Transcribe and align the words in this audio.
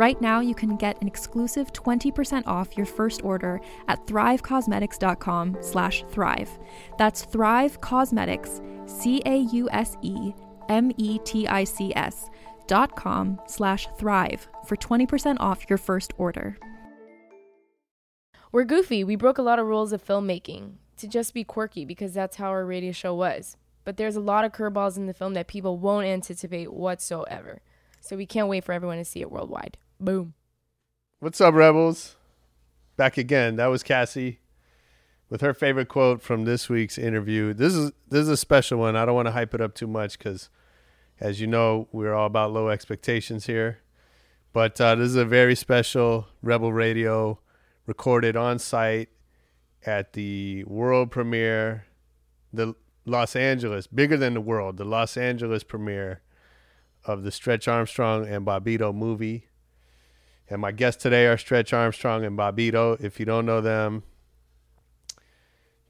Right 0.00 0.18
now, 0.18 0.40
you 0.40 0.54
can 0.54 0.76
get 0.76 0.98
an 1.02 1.06
exclusive 1.06 1.74
20% 1.74 2.46
off 2.46 2.74
your 2.74 2.86
first 2.86 3.22
order 3.22 3.60
at 3.86 4.06
thrivecausemetics.com 4.06 5.58
slash 5.60 6.04
thrive. 6.08 6.58
That's 6.96 7.26
Thrive 7.26 7.82
Causemetics, 7.82 8.62
C-A-U-S-E-M-E-T-I-C-S 8.88 10.30
dot 12.66 12.96
com 12.96 13.40
slash 13.46 13.88
thrive 13.98 14.48
for 14.64 14.74
20% 14.74 15.36
off 15.38 15.68
your 15.68 15.76
first 15.76 16.14
order. 16.16 16.56
We're 18.52 18.64
goofy. 18.64 19.04
We 19.04 19.16
broke 19.16 19.36
a 19.36 19.42
lot 19.42 19.58
of 19.58 19.66
rules 19.66 19.92
of 19.92 20.02
filmmaking 20.02 20.76
to 20.96 21.08
just 21.08 21.34
be 21.34 21.44
quirky 21.44 21.84
because 21.84 22.14
that's 22.14 22.38
how 22.38 22.48
our 22.48 22.64
radio 22.64 22.92
show 22.92 23.14
was. 23.14 23.58
But 23.84 23.98
there's 23.98 24.16
a 24.16 24.20
lot 24.20 24.46
of 24.46 24.52
curveballs 24.52 24.96
in 24.96 25.04
the 25.04 25.12
film 25.12 25.34
that 25.34 25.46
people 25.46 25.76
won't 25.76 26.06
anticipate 26.06 26.72
whatsoever. 26.72 27.60
So 28.00 28.16
we 28.16 28.24
can't 28.24 28.48
wait 28.48 28.64
for 28.64 28.72
everyone 28.72 28.96
to 28.96 29.04
see 29.04 29.20
it 29.20 29.30
worldwide. 29.30 29.76
Boom. 30.00 30.32
What's 31.18 31.42
up, 31.42 31.52
Rebels? 31.52 32.16
Back 32.96 33.18
again. 33.18 33.56
That 33.56 33.66
was 33.66 33.82
Cassie 33.82 34.40
with 35.28 35.42
her 35.42 35.52
favorite 35.52 35.88
quote 35.88 36.22
from 36.22 36.46
this 36.46 36.70
week's 36.70 36.96
interview. 36.96 37.52
This 37.52 37.74
is 37.74 37.92
this 38.08 38.22
is 38.22 38.30
a 38.30 38.36
special 38.38 38.78
one. 38.78 38.96
I 38.96 39.04
don't 39.04 39.14
want 39.14 39.28
to 39.28 39.32
hype 39.32 39.52
it 39.52 39.60
up 39.60 39.74
too 39.74 39.86
much 39.86 40.16
because, 40.16 40.48
as 41.20 41.38
you 41.38 41.46
know, 41.46 41.86
we're 41.92 42.14
all 42.14 42.24
about 42.24 42.50
low 42.50 42.70
expectations 42.70 43.44
here. 43.44 43.80
But 44.54 44.80
uh, 44.80 44.94
this 44.94 45.08
is 45.08 45.16
a 45.16 45.26
very 45.26 45.54
special 45.54 46.28
Rebel 46.40 46.72
Radio 46.72 47.38
recorded 47.84 48.36
on 48.36 48.58
site 48.58 49.10
at 49.84 50.14
the 50.14 50.64
world 50.64 51.10
premiere, 51.10 51.84
the 52.54 52.74
Los 53.04 53.36
Angeles, 53.36 53.86
bigger 53.86 54.16
than 54.16 54.32
the 54.32 54.40
world, 54.40 54.78
the 54.78 54.84
Los 54.86 55.18
Angeles 55.18 55.62
premiere 55.62 56.22
of 57.04 57.22
the 57.22 57.30
Stretch 57.30 57.68
Armstrong 57.68 58.26
and 58.26 58.46
Bobbito 58.46 58.94
movie. 58.94 59.49
And 60.50 60.60
my 60.60 60.72
guests 60.72 61.00
today 61.00 61.28
are 61.28 61.38
Stretch 61.38 61.72
Armstrong 61.72 62.24
and 62.24 62.36
Bobbito. 62.36 63.00
If 63.00 63.20
you 63.20 63.24
don't 63.24 63.46
know 63.46 63.60
them, 63.60 64.02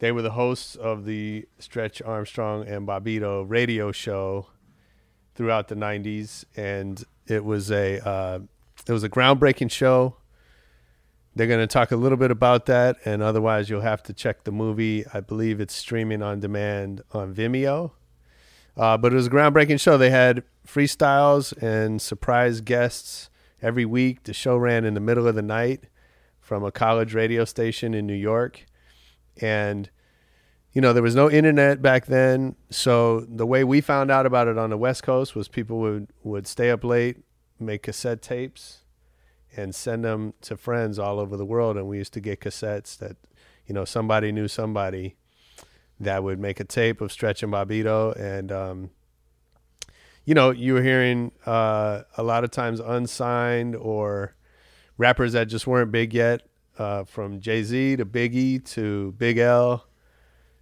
they 0.01 0.13
were 0.13 0.21
the 0.21 0.33
hosts 0.33 0.77
of 0.77 1.07
the 1.07 1.49
Stretch 1.59 2.03
Armstrong 2.03 2.69
and 2.69 2.87
Bobbito 2.87 3.47
radio 3.49 3.91
show 3.91 4.49
throughout 5.35 5.69
the 5.69 5.75
90s 5.75 6.45
and 6.57 7.03
it 7.27 7.43
was 7.43 7.71
a 7.71 8.07
uh, 8.07 8.41
it 8.87 8.93
was 8.93 9.03
a 9.03 9.09
groundbreaking 9.09 9.71
show. 9.71 10.17
They're 11.35 11.47
going 11.47 11.61
to 11.61 11.67
talk 11.67 11.91
a 11.91 11.97
little 11.97 12.19
bit 12.19 12.31
about 12.31 12.67
that 12.67 12.99
and 13.07 13.23
otherwise 13.23 13.71
you'll 13.71 13.81
have 13.81 14.03
to 14.05 14.13
check 14.13 14.45
the 14.45 14.53
movie. 14.53 15.07
I 15.15 15.21
believe 15.21 15.59
it's 15.63 15.75
streaming 15.75 16.23
on 16.23 16.41
demand 16.41 17.01
on 17.13 17.35
Vimeo. 17.35 17.93
Uh, 18.77 18.99
but 18.99 19.13
it 19.13 19.17
was 19.17 19.29
a 19.29 19.31
groundbreaking 19.31 19.81
show. 19.81 19.97
They 19.97 20.11
had 20.11 20.43
freestyles 20.67 21.57
and 21.63 22.03
surprise 22.03 22.61
guests 22.61 23.30
every 23.63 23.85
week. 23.85 24.25
The 24.25 24.33
show 24.33 24.57
ran 24.57 24.85
in 24.85 24.95
the 24.95 25.01
middle 25.01 25.27
of 25.27 25.35
the 25.35 25.43
night 25.43 25.85
from 26.41 26.65
a 26.65 26.73
college 26.73 27.15
radio 27.15 27.45
station 27.45 27.95
in 27.95 28.07
New 28.07 28.15
York. 28.15 28.67
And, 29.41 29.89
you 30.73 30.81
know, 30.81 30.93
there 30.93 31.03
was 31.03 31.15
no 31.15 31.31
internet 31.31 31.81
back 31.81 32.07
then. 32.07 32.57
So 32.71 33.21
the 33.21 33.47
way 33.47 33.65
we 33.65 33.81
found 33.81 34.11
out 34.11 34.27
about 34.27 34.49
it 34.49 34.59
on 34.59 34.71
the 34.71 34.77
West 34.77 35.03
Coast 35.03 35.35
was 35.35 35.49
people 35.49 35.79
would, 35.79 36.09
would 36.23 36.47
stay 36.47 36.71
up 36.71 36.85
late, 36.85 37.19
make 37.59 37.83
cassette 37.83 38.23
tapes, 38.23 38.79
and 39.57 39.75
send 39.75 40.05
them 40.05 40.35
to 40.43 40.57
friends 40.57 40.99
all 40.99 41.21
over 41.21 41.37
the 41.37 41.45
world. 41.45 41.77
And 41.77 41.87
we 41.87 41.99
used 41.99 42.13
to 42.15 42.21
get 42.21 42.41
cassettes 42.41 42.99
that, 42.99 43.17
you 43.67 43.75
know, 43.75 43.85
somebody 43.85 44.33
knew 44.33 44.49
somebody 44.49 45.17
that 45.99 46.25
would 46.25 46.39
make 46.39 46.61
a 46.61 46.65
tape 46.65 47.01
of 47.01 47.13
Stretch 47.13 47.43
and 47.43 47.53
Bobbito. 47.53 48.19
And, 48.19 48.51
um, 48.51 48.91
you 50.31 50.35
know, 50.35 50.51
you 50.51 50.75
were 50.75 50.83
hearing 50.83 51.33
uh, 51.45 52.03
a 52.17 52.23
lot 52.23 52.45
of 52.45 52.53
times 52.53 52.79
unsigned 52.79 53.75
or 53.75 54.33
rappers 54.97 55.33
that 55.33 55.47
just 55.47 55.67
weren't 55.67 55.91
big 55.91 56.15
yet, 56.15 56.43
uh, 56.79 57.03
from 57.03 57.41
Jay 57.41 57.65
Z 57.65 57.97
to 57.97 58.07
Biggie 58.07 58.65
to 58.75 59.11
Big 59.19 59.39
L 59.39 59.85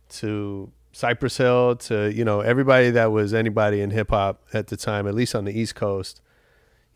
to 0.09 0.73
Cypress 0.93 1.37
Hill 1.37 1.77
to 1.77 2.11
you 2.11 2.25
know 2.25 2.41
everybody 2.41 2.89
that 2.93 3.13
was 3.13 3.35
anybody 3.35 3.83
in 3.83 3.91
hip 3.91 4.09
hop 4.09 4.43
at 4.55 4.69
the 4.69 4.77
time, 4.79 5.07
at 5.07 5.15
least 5.15 5.35
on 5.35 5.45
the 5.45 5.53
East 5.53 5.75
Coast, 5.75 6.23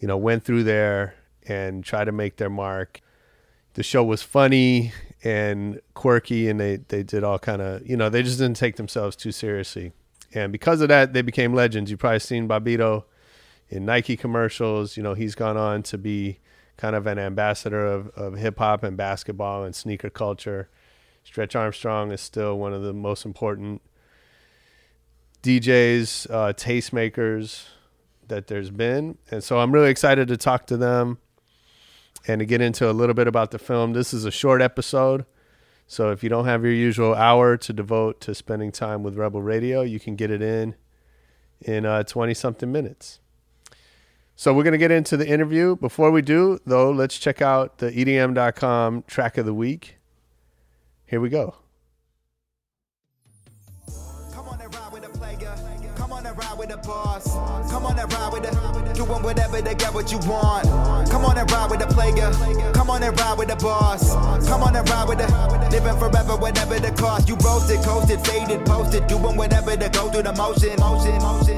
you 0.00 0.09
know, 0.09 0.16
went 0.16 0.43
through 0.43 0.62
there 0.62 1.15
and 1.47 1.84
tried 1.84 2.06
to 2.06 2.12
make 2.12 2.38
their 2.38 2.49
mark. 2.49 3.03
The 3.75 3.82
show 3.82 4.03
was 4.03 4.22
funny 4.22 4.94
and 5.22 5.78
quirky, 5.93 6.49
and 6.49 6.59
they 6.59 6.77
they 6.77 7.03
did 7.03 7.22
all 7.22 7.38
kind 7.38 7.61
of 7.61 7.87
you 7.87 7.99
know 7.99 8.09
they 8.09 8.22
just 8.22 8.38
didn't 8.38 8.56
take 8.56 8.77
themselves 8.77 9.15
too 9.15 9.31
seriously 9.31 9.93
and 10.34 10.53
because 10.53 10.81
of 10.81 10.88
that, 10.88 11.12
they 11.12 11.22
became 11.22 11.54
legends. 11.54 11.91
You've 11.91 12.00
probably 12.00 12.20
seen 12.20 12.48
Bobbito 12.48 13.04
in 13.69 13.84
Nike 13.84 14.16
commercials. 14.16 14.97
You 14.97 15.03
know, 15.03 15.15
he's 15.15 15.34
gone 15.34 15.56
on 15.56 15.82
to 15.84 15.98
be 15.98 16.38
kind 16.76 16.97
of 16.97 17.06
an 17.06 17.19
ambassador 17.19 17.87
of, 17.87 18.09
of 18.09 18.34
hip 18.34 18.59
hop 18.59 18.82
and 18.82 18.97
basketball 18.97 19.65
and 19.65 19.75
sneaker 19.75 20.10
culture. 20.10 20.69
Stretch 21.25 21.54
Armstrong 21.54 22.10
is 22.10 22.20
still 22.20 22.59
one 22.59 22.72
of 22.72 22.82
the 22.82 22.93
most 22.93 23.25
important 23.25 23.82
DJs, 25.43 26.31
uh, 26.31 26.53
tastemakers 26.53 27.66
that 28.28 28.47
there's 28.47 28.70
been. 28.70 29.19
And 29.31 29.43
so 29.44 29.59
I'm 29.59 29.72
really 29.72 29.91
excited 29.91 30.28
to 30.28 30.37
talk 30.37 30.66
to 30.69 30.76
them 30.76 31.19
and 32.26 32.38
to 32.38 32.47
get 32.47 32.60
into 32.60 32.91
a 32.91 32.93
little 32.93 33.14
bit 33.14 33.26
about 33.26 33.50
the 33.50 33.59
film. 33.59 33.93
This 33.93 34.14
is 34.14 34.25
a 34.25 34.31
short 34.31 34.62
episode. 34.62 35.25
So 35.93 36.11
if 36.11 36.23
you 36.23 36.31
don't 36.31 36.47
have 36.47 36.65
your 36.65 36.73
usual 36.73 37.15
hour 37.15 37.59
to 37.59 37.71
devote 37.75 38.19
to 38.23 38.35
spending 38.35 38.73
time 38.73 39.03
with 39.03 39.15
Rebel 39.15 39.43
Radio, 39.43 39.83
you 39.83 40.01
can 40.01 40.17
get 40.17 40.31
it 40.31 40.41
in 40.41 40.75
in 41.61 41.83
20 41.83 42.33
uh, 42.33 42.35
something 42.35 42.73
minutes. 42.73 43.21
So 44.35 44.55
we're 44.55 44.63
going 44.63 44.73
to 44.73 44.79
get 44.79 44.91
into 44.91 45.19
the 45.19 45.29
interview. 45.29 45.77
Before 45.77 46.11
we 46.11 46.23
do, 46.23 46.59
though, 46.65 46.91
let's 46.91 47.19
check 47.19 47.43
out 47.43 47.77
the 47.77 47.91
EDM.com 47.91 49.03
track 49.06 49.37
of 49.37 49.44
the 49.44 49.53
week. 49.53 49.99
Here 51.05 51.21
we 51.21 51.29
go. 51.29 51.56
Boss. 56.82 57.26
Come 57.70 57.87
on 57.87 57.99
and 57.99 58.12
ride 58.12 58.32
with 58.32 58.43
the 58.43 58.93
doing 58.94 59.23
whatever 59.23 59.61
to 59.61 59.75
get 59.75 59.94
what 59.94 60.11
you 60.11 60.19
want. 60.19 60.67
Come 61.11 61.25
on 61.25 61.38
and 61.38 61.50
ride 61.50 61.70
with 61.70 61.81
the 61.81 61.87
player. 61.87 62.31
Come 62.73 62.90
on 62.90 63.02
and 63.02 63.19
ride 63.19 63.38
with 63.38 63.49
the 63.49 63.56
boss. 63.56 64.12
Come 64.46 64.62
on 64.62 64.76
and 64.76 64.88
ride 64.88 65.08
with 65.08 65.19
the 65.19 65.29
living 65.70 65.99
forever, 65.99 66.37
whatever 66.37 66.79
the 66.79 66.90
cost. 66.93 67.29
You 67.29 67.37
roasted, 67.37 67.82
coasted, 67.84 68.25
faded, 68.26 68.64
posted, 68.67 69.06
doing 69.06 69.37
whatever 69.37 69.76
to 69.76 69.88
go 69.88 70.11
through 70.11 70.23
the 70.23 70.32
motion. 70.32 70.79
Motion, 70.79 71.19
motion, 71.19 71.23
motion. 71.23 71.51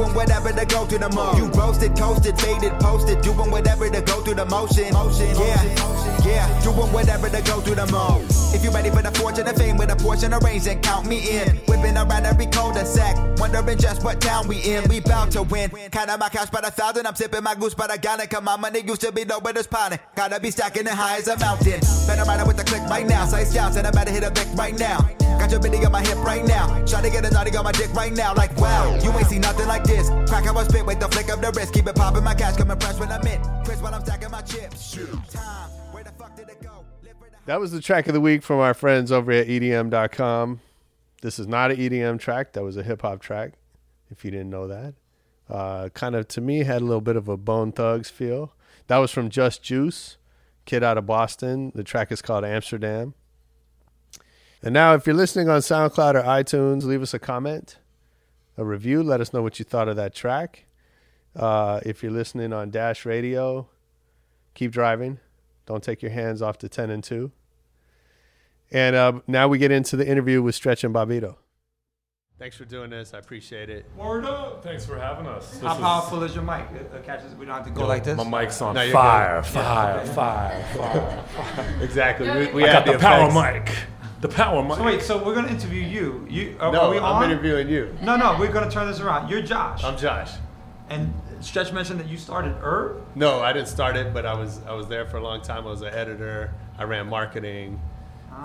Doing 0.00 0.14
whatever 0.14 0.50
to 0.50 0.64
go 0.64 0.86
through 0.86 1.00
the 1.00 1.10
motion. 1.10 1.44
You 1.44 1.50
roasted, 1.50 1.94
toasted, 1.94 2.40
faded, 2.40 2.72
posted. 2.80 3.20
Doing 3.20 3.50
whatever 3.50 3.90
to 3.90 4.00
go 4.00 4.22
through 4.22 4.36
the 4.36 4.46
motion. 4.46 4.94
Motion, 4.94 5.28
yeah, 5.36 6.24
yeah. 6.24 6.62
Doing 6.62 6.90
whatever 6.90 7.28
to 7.28 7.42
go 7.42 7.60
through 7.60 7.74
the 7.74 7.86
motion. 7.92 8.26
If 8.54 8.64
you 8.64 8.70
ready 8.70 8.88
for 8.88 9.02
the 9.02 9.10
fortune 9.12 9.46
and 9.46 9.56
fame 9.58 9.76
with 9.76 9.92
a 9.92 9.96
portion 9.96 10.32
arranged, 10.32 10.64
then 10.64 10.80
count 10.80 11.06
me 11.06 11.38
in. 11.38 11.58
Whipping 11.68 11.98
around 11.98 12.24
every 12.24 12.46
cul-de-sac, 12.46 13.38
wondering 13.38 13.76
just 13.76 14.02
what 14.02 14.22
town 14.22 14.48
we 14.48 14.56
in. 14.62 14.88
We 14.88 15.00
bound 15.00 15.32
to 15.32 15.42
win. 15.42 15.68
Count 15.90 16.18
my 16.18 16.30
cash 16.30 16.48
by 16.48 16.62
the 16.62 16.70
thousand, 16.70 17.06
I'm 17.06 17.14
sipping 17.14 17.42
my 17.42 17.54
goose 17.54 17.74
by 17.74 17.86
the 17.86 17.98
gallon. 17.98 18.26
Cause 18.26 18.42
my 18.42 18.56
money 18.56 18.80
used 18.80 19.02
to 19.02 19.12
be 19.12 19.26
low, 19.26 19.40
but 19.40 19.58
it's 19.58 19.66
piling. 19.66 19.98
Gotta 20.16 20.40
be 20.40 20.50
stacking 20.50 20.86
it 20.86 20.92
high 20.92 21.18
as 21.18 21.28
a 21.28 21.36
mountain. 21.36 21.80
Better 22.06 22.24
ride 22.24 22.40
it 22.40 22.46
with 22.46 22.56
the 22.56 22.64
click 22.64 22.82
right 22.88 23.06
now. 23.06 23.26
Size 23.26 23.50
scouts, 23.50 23.76
and 23.76 23.86
I 23.86 23.90
better 23.90 24.10
hit 24.10 24.24
a 24.24 24.30
Vic 24.30 24.48
right 24.56 24.78
now. 24.78 25.10
Got 25.38 25.52
your 25.52 25.60
bitty 25.60 25.84
on 25.84 25.92
my 25.92 26.02
hip 26.02 26.18
right 26.18 26.44
now. 26.44 26.84
Try 26.84 27.00
to 27.00 27.10
get 27.10 27.24
a 27.24 27.30
naughty 27.30 27.56
on 27.56 27.64
my 27.64 27.72
dick 27.72 27.92
right 27.94 28.12
now. 28.12 28.34
Like, 28.34 28.54
wow, 28.58 28.98
you 29.02 29.10
ain't 29.12 29.26
seen 29.26 29.40
nothing 29.40 29.68
like 29.68 29.84
Crack 30.30 30.44
how 30.44 30.56
I 30.56 30.64
spit 30.64 30.86
with 30.86 31.00
the 31.00 31.08
flick 31.08 31.28
of 31.30 31.40
the 31.40 31.50
wrist. 31.50 31.74
Keep 31.74 31.88
it 31.88 31.96
popping, 31.96 32.24
my 32.24 32.34
cash 32.34 32.58
when 32.58 32.70
I'm 33.10 33.26
in. 33.26 33.64
Chris 33.64 33.80
while 33.80 33.94
I'm 33.94 34.04
stacking 34.04 34.30
my 34.30 34.42
chips. 34.42 34.96
Time, 35.30 35.70
where 35.92 36.04
the 36.04 36.12
fuck 36.12 36.36
did 36.36 36.48
it 36.48 36.62
go? 36.62 36.84
That 37.46 37.58
was 37.58 37.72
the 37.72 37.80
track 37.80 38.06
of 38.06 38.14
the 38.14 38.20
week 38.20 38.42
from 38.42 38.60
our 38.60 38.74
friends 38.74 39.10
over 39.10 39.32
at 39.32 39.48
EDM.com. 39.48 40.60
This 41.22 41.38
is 41.38 41.48
not 41.48 41.72
an 41.72 41.78
EDM 41.78 42.18
track. 42.18 42.52
That 42.52 42.62
was 42.62 42.76
a 42.76 42.82
hip 42.82 43.02
hop 43.02 43.20
track, 43.20 43.54
if 44.10 44.24
you 44.24 44.30
didn't 44.30 44.50
know 44.50 44.68
that. 44.68 44.94
Uh, 45.48 45.88
kind 45.88 46.14
of, 46.14 46.28
to 46.28 46.40
me, 46.40 46.62
had 46.62 46.80
a 46.80 46.84
little 46.84 47.00
bit 47.00 47.16
of 47.16 47.28
a 47.28 47.36
Bone 47.36 47.72
Thugs 47.72 48.08
feel. 48.08 48.54
That 48.86 48.98
was 48.98 49.10
from 49.10 49.30
Just 49.30 49.62
Juice, 49.62 50.16
kid 50.64 50.84
out 50.84 50.96
of 50.96 51.06
Boston. 51.06 51.72
The 51.74 51.82
track 51.82 52.12
is 52.12 52.22
called 52.22 52.44
Amsterdam. 52.44 53.14
And 54.62 54.72
now, 54.72 54.94
if 54.94 55.06
you're 55.06 55.16
listening 55.16 55.48
on 55.48 55.60
SoundCloud 55.60 56.14
or 56.14 56.22
iTunes, 56.22 56.84
leave 56.84 57.02
us 57.02 57.14
a 57.14 57.18
comment, 57.18 57.78
a 58.60 58.64
review. 58.64 59.02
Let 59.02 59.20
us 59.20 59.32
know 59.32 59.42
what 59.42 59.58
you 59.58 59.64
thought 59.64 59.88
of 59.88 59.96
that 59.96 60.14
track. 60.14 60.66
Uh, 61.34 61.80
if 61.84 62.02
you're 62.02 62.12
listening 62.12 62.52
on 62.52 62.70
Dash 62.70 63.06
Radio, 63.06 63.68
keep 64.54 64.70
driving. 64.70 65.18
Don't 65.66 65.82
take 65.82 66.02
your 66.02 66.10
hands 66.10 66.42
off 66.42 66.58
the 66.58 66.68
10 66.68 66.90
and 66.90 67.02
2. 67.02 67.32
And 68.70 68.94
uh, 68.94 69.20
now 69.26 69.48
we 69.48 69.58
get 69.58 69.72
into 69.72 69.96
the 69.96 70.06
interview 70.06 70.42
with 70.42 70.54
Stretch 70.54 70.84
and 70.84 70.94
Bobbito. 70.94 71.36
Thanks 72.38 72.56
for 72.56 72.64
doing 72.64 72.88
this. 72.90 73.12
I 73.12 73.18
appreciate 73.18 73.68
it. 73.68 73.84
Word 73.96 74.24
up! 74.24 74.62
Thanks 74.64 74.86
for 74.86 74.98
having 74.98 75.26
us. 75.26 75.50
This 75.50 75.60
How 75.60 75.74
is- 75.74 75.80
powerful 75.80 76.22
is 76.22 76.34
your 76.34 76.42
mic? 76.44 76.64
It, 76.74 76.90
it 76.94 77.04
catches. 77.04 77.34
We 77.34 77.44
don't 77.44 77.54
have 77.56 77.66
to 77.66 77.70
go 77.70 77.82
Yo, 77.82 77.86
like 77.86 78.02
this. 78.02 78.16
My 78.16 78.40
mic's 78.42 78.62
on 78.62 78.74
No, 78.76 78.82
you're 78.82 78.92
fire, 78.94 79.42
fire, 79.42 80.06
fire, 80.06 80.64
fire, 80.74 81.24
Exactly. 81.82 82.30
We, 82.30 82.52
we 82.52 82.64
I 82.64 82.72
got 82.72 82.86
the 82.86 82.98
power 82.98 83.30
mic. 83.30 83.70
The 84.20 84.28
power 84.28 84.62
mic. 84.62 84.76
So 84.76 84.84
wait, 84.84 85.02
so 85.02 85.24
we're 85.24 85.34
gonna 85.34 85.48
interview 85.48 85.82
you. 85.82 86.26
You 86.28 86.56
are, 86.60 86.70
No, 86.70 86.80
are 86.82 86.90
we 86.90 86.98
I'm 86.98 87.04
on? 87.04 87.30
interviewing 87.30 87.68
you. 87.68 87.96
No, 88.02 88.16
no, 88.16 88.36
we're 88.38 88.52
gonna 88.52 88.70
turn 88.70 88.86
this 88.86 89.00
around. 89.00 89.30
You're 89.30 89.40
Josh, 89.42 89.82
I'm 89.82 89.96
Josh. 89.96 90.30
and 90.90 91.12
Stretch 91.40 91.72
mentioned 91.72 92.00
that 92.00 92.06
you 92.08 92.18
started 92.18 92.54
URB. 92.60 93.00
No, 93.14 93.40
I 93.40 93.52
didn't 93.54 93.68
start 93.68 93.96
it, 93.96 94.12
but 94.12 94.26
I 94.26 94.34
was 94.34 94.60
I 94.66 94.74
was 94.74 94.88
there 94.88 95.06
for 95.06 95.16
a 95.16 95.22
long 95.22 95.40
time. 95.40 95.66
I 95.66 95.70
was 95.70 95.80
an 95.80 95.94
editor. 95.94 96.52
I 96.78 96.84
ran 96.84 97.08
marketing. 97.08 97.80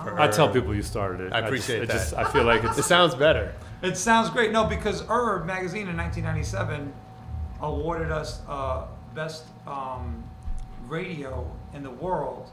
for 0.03 0.19
I 0.19 0.27
tell 0.29 0.47
people 0.49 0.73
you 0.73 0.81
started 0.81 1.19
it. 1.21 1.33
I 1.33 1.41
just- 1.41 1.47
appreciate 1.47 1.83
it 1.83 1.87
that. 1.87 1.93
Just, 1.93 2.13
I 2.13 2.23
feel 2.23 2.43
like 2.45 2.63
It 2.63 2.73
sounds 2.83 3.13
better. 3.15 3.53
It 3.81 3.97
sounds 3.97 4.29
great. 4.29 4.51
No, 4.53 4.63
because 4.63 5.03
URB 5.03 5.45
magazine 5.45 5.89
in 5.89 5.97
1997 5.97 6.93
awarded 7.61 8.11
us 8.11 8.41
uh, 8.47 8.85
best 9.13 9.43
um, 9.67 10.23
radio 10.87 11.49
in 11.73 11.83
the 11.83 11.91
world 11.91 12.49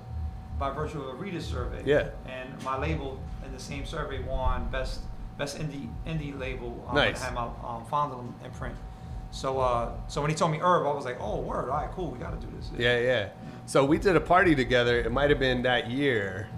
by 0.59 0.71
virtue 0.71 1.01
of 1.03 1.09
a 1.09 1.15
reader 1.15 1.41
survey. 1.41 1.83
Yeah. 1.85 2.09
And 2.27 2.63
my 2.63 2.79
label 2.79 3.21
in 3.45 3.53
the 3.53 3.59
same 3.59 3.85
survey 3.85 4.23
won 4.23 4.69
best 4.71 5.01
best 5.39 5.59
indie 5.59 5.89
indie 6.07 6.39
label. 6.39 6.85
Um, 6.89 6.95
Nice. 6.95 7.21
I 7.21 7.27
had 7.27 7.35
my 7.35 7.49
um, 7.65 7.85
Fondle 7.91 8.35
imprint. 8.45 8.75
So 9.31 9.61
uh, 9.61 9.93
so 10.09 10.21
when 10.21 10.31
he 10.31 10.37
told 10.37 10.53
me 10.53 10.59
URB, 10.59 10.91
I 10.91 10.95
was 10.95 11.05
like, 11.05 11.19
oh 11.21 11.41
word, 11.41 11.71
all 11.71 11.77
right, 11.77 11.91
cool, 11.93 12.11
we 12.11 12.19
got 12.19 12.39
to 12.39 12.47
do 12.47 12.53
this. 12.57 12.71
Yeah, 12.79 12.99
yeah. 12.99 13.29
So 13.67 13.85
we 13.85 13.99
did 13.99 14.15
a 14.17 14.21
party 14.21 14.55
together. 14.55 15.01
It 15.01 15.11
might 15.11 15.31
have 15.31 15.39
been 15.39 15.63
that 15.63 15.91
year. 15.91 16.49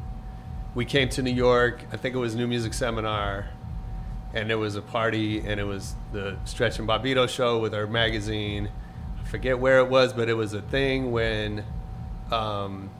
We 0.74 0.84
came 0.84 1.08
to 1.10 1.22
New 1.22 1.30
York. 1.32 1.84
I 1.92 1.96
think 1.96 2.16
it 2.16 2.18
was 2.18 2.34
New 2.34 2.48
Music 2.48 2.74
Seminar, 2.74 3.46
and 4.34 4.50
there 4.50 4.58
was 4.58 4.74
a 4.74 4.82
party, 4.82 5.38
and 5.38 5.60
it 5.60 5.64
was 5.64 5.94
the 6.12 6.36
Stretch 6.44 6.80
and 6.80 6.88
Bobbito 6.88 7.28
show 7.28 7.60
with 7.60 7.74
our 7.74 7.86
magazine. 7.86 8.68
I 9.20 9.24
forget 9.28 9.56
where 9.56 9.78
it 9.78 9.88
was, 9.88 10.12
but 10.12 10.28
it 10.28 10.34
was 10.34 10.52
a 10.52 10.62
thing 10.62 11.12
when, 11.12 11.64
um, 12.32 12.90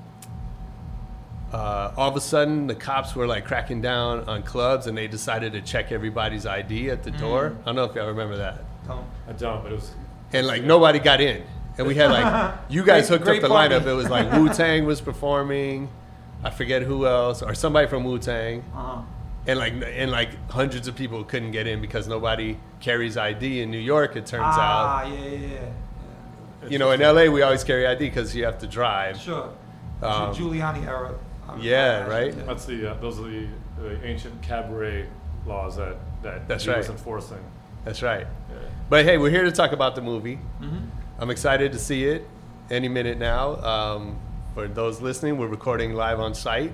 uh, 1.55 1.93
all 1.97 2.11
of 2.11 2.17
a 2.17 2.21
sudden 2.21 2.67
the 2.67 2.75
cops 2.75 3.15
were 3.15 3.27
like 3.27 3.45
cracking 3.45 3.81
down 3.81 4.29
on 4.29 4.43
clubs, 4.43 4.87
and 4.89 4.99
they 4.99 5.07
decided 5.07 5.53
to 5.53 5.61
check 5.61 5.93
everybody's 5.93 6.47
ID 6.47 6.91
at 6.91 7.03
the 7.05 7.11
door. 7.13 7.57
I 7.63 7.67
don't 7.67 7.77
know 7.77 7.85
if 7.85 7.95
y'all 7.95 8.09
remember 8.09 8.37
that 8.39 8.65
Don't- 8.87 9.07
I 9.29 9.33
don't, 9.33 9.63
but 9.63 9.73
it 9.73 9.77
was. 9.77 9.93
and 10.33 10.47
like 10.47 10.65
nobody 10.65 10.99
got 10.99 11.21
in. 11.21 11.45
And 11.79 11.87
we 11.87 11.95
had 11.95 12.11
like 12.11 12.55
you 12.69 12.85
guys 12.85 13.09
Great- 13.09 13.19
hooked 13.21 13.25
great 13.25 13.37
up 13.39 13.43
the 13.43 13.55
party. 13.55 13.75
lineup. 13.75 13.87
It 13.87 13.93
was 13.95 14.09
like 14.09 14.33
Wu 14.39 14.49
Tang 14.53 14.85
was 14.85 15.01
performing. 15.01 15.89
I 16.43 16.51
forget 16.51 16.83
who 16.83 17.07
else 17.07 17.41
or 17.43 17.55
somebody 17.55 17.87
from 17.89 18.05
Wu 18.05 18.19
Tang. 18.19 18.61
Uh-huh. 18.75 19.03
And 19.47 19.59
like 19.59 19.75
and 19.95 20.11
like 20.11 20.31
hundreds 20.51 20.89
of 20.89 20.97
people 20.97 21.23
couldn't 21.25 21.51
get 21.53 21.67
in 21.67 21.81
because 21.81 22.09
nobody 22.09 22.57
carries 22.81 23.17
ID 23.17 23.61
in 23.63 23.71
New 23.71 23.79
York. 23.79 24.17
It 24.17 24.27
turns 24.27 24.43
Ah, 24.47 25.01
out, 25.03 25.09
yeah, 25.13 25.25
yeah, 25.25 25.39
yeah. 26.63 26.69
you 26.69 26.79
know, 26.79 26.91
in 26.93 27.01
LA 27.01 27.27
we 27.31 27.43
always 27.43 27.63
carry 27.63 27.87
ID 27.87 27.99
because 28.09 28.35
you 28.35 28.45
have 28.45 28.59
to 28.59 28.67
drive. 28.67 29.21
Sure. 29.21 29.51
Um, 30.03 30.35
Giuliani 30.35 30.87
era. 30.87 31.15
I- 31.49 31.57
yeah, 31.59 32.05
I- 32.07 32.11
right? 32.11 32.35
yeah. 32.37 32.43
That's 32.45 32.65
the 32.65 32.93
uh, 32.93 32.95
those 33.01 33.19
are 33.21 33.29
the, 33.29 33.47
the 33.81 34.05
ancient 34.07 34.41
cabaret 34.43 35.07
laws 35.47 35.77
that 35.77 35.97
that 36.23 36.49
That's 36.49 36.65
he 36.65 36.71
was 36.71 36.89
enforcing. 36.89 37.43
That's 37.85 38.03
right. 38.03 38.27
Yeah. 38.51 38.57
But 38.89 39.05
hey, 39.05 39.19
we're 39.19 39.31
here 39.31 39.45
to 39.45 39.53
talk 39.53 39.73
about 39.73 39.95
the 39.95 40.01
movie. 40.03 40.37
Mm-hmm. 40.61 40.77
I'm 41.19 41.31
excited 41.31 41.73
to 41.73 41.79
see 41.79 42.05
it 42.05 42.27
any 42.71 42.89
minute 42.89 43.19
now. 43.19 43.57
Um, 43.63 44.19
for 44.55 44.69
those 44.69 45.01
listening, 45.01 45.37
we're 45.37 45.49
recording 45.49 45.93
live 45.95 46.19
on 46.21 46.35
site, 46.35 46.73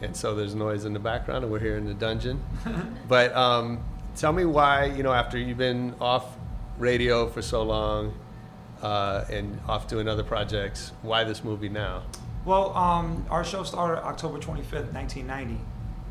and 0.00 0.16
so 0.16 0.34
there's 0.34 0.54
noise 0.54 0.84
in 0.84 0.92
the 0.92 0.98
background, 1.00 1.42
and 1.44 1.52
we're 1.52 1.58
here 1.58 1.76
in 1.76 1.86
the 1.86 1.94
dungeon. 1.94 2.42
but 3.08 3.34
um, 3.34 3.82
tell 4.14 4.32
me 4.32 4.44
why, 4.44 4.84
you 4.86 5.02
know, 5.02 5.12
after 5.12 5.38
you've 5.38 5.58
been 5.58 5.94
off 6.00 6.36
radio 6.78 7.28
for 7.28 7.42
so 7.42 7.62
long 7.62 8.14
uh, 8.82 9.24
and 9.30 9.58
off 9.66 9.88
doing 9.88 10.06
other 10.06 10.22
projects, 10.24 10.92
why 11.02 11.24
this 11.24 11.42
movie 11.42 11.68
now? 11.68 12.02
Well, 12.44 12.76
um, 12.76 13.24
our 13.30 13.44
show 13.44 13.62
started 13.62 14.04
October 14.04 14.38
25th, 14.38 14.92
1990. 14.92 15.58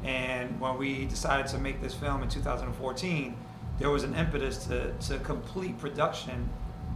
And 0.03 0.59
when 0.59 0.77
we 0.77 1.05
decided 1.05 1.47
to 1.47 1.57
make 1.57 1.81
this 1.81 1.93
film 1.93 2.23
in 2.23 2.29
2014, 2.29 3.35
there 3.79 3.89
was 3.89 4.03
an 4.03 4.15
impetus 4.15 4.65
to, 4.65 4.91
to 5.07 5.19
complete 5.19 5.77
production 5.79 6.49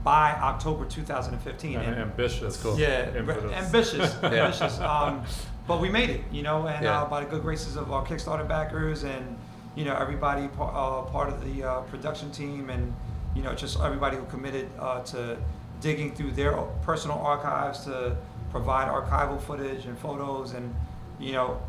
by 0.04 0.32
October 0.34 0.86
2015. 0.86 1.76
And 1.76 1.86
And- 1.88 1.96
ambitious. 2.02 2.40
That's 2.42 2.58
cool. 2.58 2.80
yeah, 2.80 3.14
impetus. 3.16 3.52
ambitious, 3.52 4.16
ambitious. 4.24 4.80
Um, 4.80 5.24
but 5.68 5.82
we 5.82 5.90
made 5.90 6.10
it, 6.10 6.22
you 6.32 6.44
know, 6.44 6.68
and 6.68 6.84
Yeah. 6.84 7.02
uh, 7.02 7.06
by 7.10 7.24
the 7.24 7.30
good 7.30 7.42
graces 7.42 7.76
of 7.76 7.92
our 7.92 8.06
Kickstarter 8.06 8.48
backers 8.48 9.04
and 9.04 9.38
you 9.76 9.86
know 9.86 9.94
everybody 9.96 10.46
uh, 10.60 11.02
part 11.04 11.30
of 11.30 11.44
the 11.46 11.64
uh, 11.64 11.82
production 11.82 12.32
team 12.32 12.70
and 12.72 12.96
you 13.36 13.44
know 13.44 13.54
just 13.54 13.80
everybody 13.80 14.18
who 14.18 14.24
committed 14.26 14.68
uh, 14.80 15.02
to 15.02 15.38
digging 15.82 16.16
through 16.16 16.32
their 16.32 16.54
personal 16.82 17.20
archives 17.20 17.84
to 17.84 18.16
provide 18.52 18.88
archival 18.88 19.42
footage 19.42 19.86
and 19.86 19.98
photos 19.98 20.54
and 20.54 20.74
you 21.20 21.34
know 21.34 21.60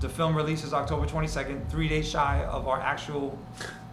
the 0.00 0.08
film 0.08 0.36
releases 0.36 0.74
October 0.74 1.06
22nd, 1.06 1.68
three 1.68 1.88
days 1.88 2.06
shy 2.08 2.44
of 2.44 2.68
our 2.68 2.80
actual 2.80 3.38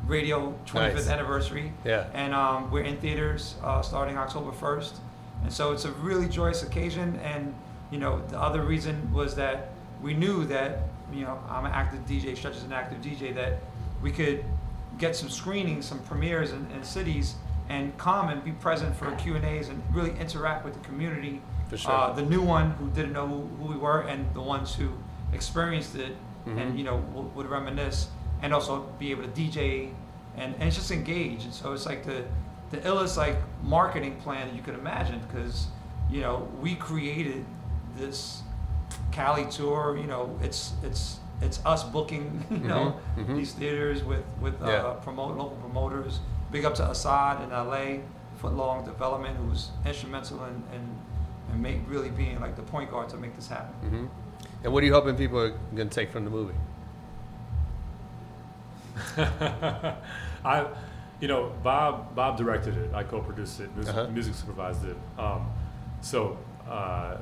radio 0.06 0.54
25th 0.66 0.94
Nice. 0.96 1.08
anniversary. 1.08 1.72
Yeah. 1.86 2.08
And 2.14 2.34
um, 2.34 2.70
we're 2.72 2.84
in 2.84 2.98
theaters 2.98 3.56
uh, 3.64 3.82
starting 3.82 4.18
October 4.18 4.52
1st. 4.52 4.96
And 5.44 5.54
so 5.54 5.72
it's 5.72 5.86
a 5.86 5.92
really 5.94 6.28
joyous 6.28 6.64
occasion. 6.64 7.20
And, 7.24 7.56
you 7.90 8.00
know, 8.00 8.22
the 8.28 8.40
other 8.40 8.64
reason 8.64 9.14
was 9.14 9.36
that 9.36 9.70
we 10.02 10.14
knew 10.14 10.46
that, 10.46 10.80
you 11.14 11.22
know, 11.22 11.40
I'm 11.50 11.66
an 11.66 11.72
active 11.72 12.06
DJ, 12.06 12.36
Stretch 12.36 12.58
is 12.58 12.64
an 12.64 12.74
active 12.74 13.00
DJ, 13.00 13.34
that 13.36 13.60
we 14.02 14.12
could 14.12 14.44
get 14.98 15.16
some 15.16 15.30
screenings, 15.30 15.86
some 15.86 16.00
premieres 16.00 16.52
in, 16.52 16.70
in 16.72 16.84
cities 16.84 17.36
and 17.70 17.98
come 17.98 18.28
and 18.28 18.44
be 18.44 18.52
present 18.52 18.94
for 18.96 19.10
Q&As 19.16 19.70
and 19.70 19.82
really 19.92 20.12
interact 20.20 20.66
with 20.66 20.74
the 20.74 20.80
community. 20.82 21.42
For 21.74 21.78
sure. 21.78 21.92
Uh, 21.92 22.12
the 22.14 22.22
new 22.22 22.42
one 22.42 22.70
who 22.72 22.88
didn't 22.92 23.14
know 23.14 23.26
who, 23.28 23.48
who 23.58 23.66
we 23.74 23.78
were 23.78 24.02
and 24.02 24.32
the 24.36 24.42
ones 24.42 24.76
who 24.76 24.90
experienced 25.34 25.96
it 25.96 26.16
Mhm. 26.46 26.58
and, 26.62 26.78
you 26.78 26.84
know, 26.84 26.98
w- 27.16 27.30
would 27.36 27.48
reminisce 27.50 28.10
and 28.44 28.54
also 28.54 28.82
be 29.00 29.10
able 29.12 29.24
to 29.24 29.30
DJ 29.30 29.90
and, 30.38 30.54
and 30.56 30.64
it's 30.64 30.76
just 30.76 30.92
engage. 30.92 31.46
And 31.46 31.54
so 31.54 31.74
it's 31.74 31.86
like 31.88 32.04
the, 32.06 32.26
the 32.70 32.78
illest 32.90 33.18
like 33.18 33.38
marketing 33.64 34.18
plan 34.18 34.48
that 34.48 34.56
you 34.56 34.62
could 34.62 34.76
imagine 34.76 35.20
because, 35.28 35.68
you 36.12 36.22
know, 36.22 36.48
we 36.62 36.76
created 36.76 37.44
this 37.98 38.44
Cali 39.12 39.46
tour, 39.46 39.98
you 40.00 40.06
know, 40.06 40.38
it's, 40.44 40.74
it's, 40.84 41.20
it's 41.42 41.60
us 41.66 41.84
booking, 41.84 42.46
you 42.52 42.58
know, 42.68 43.00
Mhm, 43.18 43.26
mhm. 43.26 43.36
these 43.36 43.54
theaters 43.54 44.04
with, 44.04 44.24
with, 44.42 44.62
uh, 44.62 44.68
Yeah. 44.68 44.94
promote, 45.02 45.38
local 45.38 45.58
promoters. 45.58 46.20
Big 46.52 46.66
up 46.66 46.76
to 46.76 46.88
Assad 46.92 47.42
in 47.42 47.50
LA, 47.50 48.02
Footlong 48.40 48.86
Development, 48.86 49.36
who 49.38 49.48
was 49.50 49.72
instrumental 49.88 50.44
in, 50.46 50.62
in, 50.76 50.84
in 51.54 51.62
make, 51.62 51.80
really 51.88 52.10
being 52.10 52.40
like 52.40 52.56
the 52.56 52.62
point 52.64 52.92
guard 52.92 53.10
to 53.10 53.18
make 53.18 53.36
this 53.36 53.48
happen. 53.48 53.74
hmm 53.90 54.06
And 54.64 54.74
what 54.74 54.84
are 54.84 54.86
you 54.86 54.94
hoping 54.94 55.16
people 55.16 55.40
are 55.40 55.52
going 55.76 55.90
to 55.90 55.96
take 55.96 56.12
from 56.12 56.24
the 56.26 56.32
movie? 56.32 56.54
I, 60.46 60.66
You 61.20 61.28
know, 61.28 61.52
Bob 61.64 62.16
Bob 62.16 62.38
directed 62.38 62.78
it. 62.78 62.94
I 62.94 63.04
co-produced 63.04 63.60
it. 63.62 63.74
Music, 63.76 63.96
Uh-huh. 63.96 64.12
music 64.12 64.34
supervised 64.36 64.86
it. 64.86 64.98
Um, 65.18 65.50
so 66.02 66.38
uh, 66.68 67.18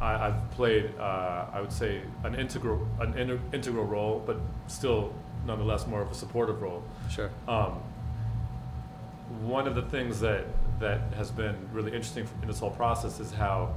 I, 0.00 0.26
I've 0.26 0.50
played, 0.52 0.92
uh, 0.98 1.46
I 1.52 1.60
would 1.60 1.72
say, 1.72 2.02
an 2.24 2.34
integral 2.34 2.86
an 3.00 3.14
inter- 3.18 3.40
integral 3.52 3.84
role, 3.84 4.22
but 4.26 4.36
still, 4.68 5.12
nonetheless, 5.46 5.86
more 5.86 6.00
of 6.02 6.10
a 6.10 6.14
supportive 6.14 6.62
role. 6.62 6.82
Sure. 7.10 7.30
Um, 7.46 7.80
one 9.42 9.66
of 9.68 9.74
the 9.74 9.82
things 9.82 10.20
that 10.20 10.44
that 10.80 11.00
has 11.16 11.30
been 11.30 11.56
really 11.72 11.92
interesting 11.92 12.28
in 12.42 12.48
this 12.48 12.58
whole 12.58 12.70
process 12.70 13.20
is 13.20 13.32
how, 13.32 13.74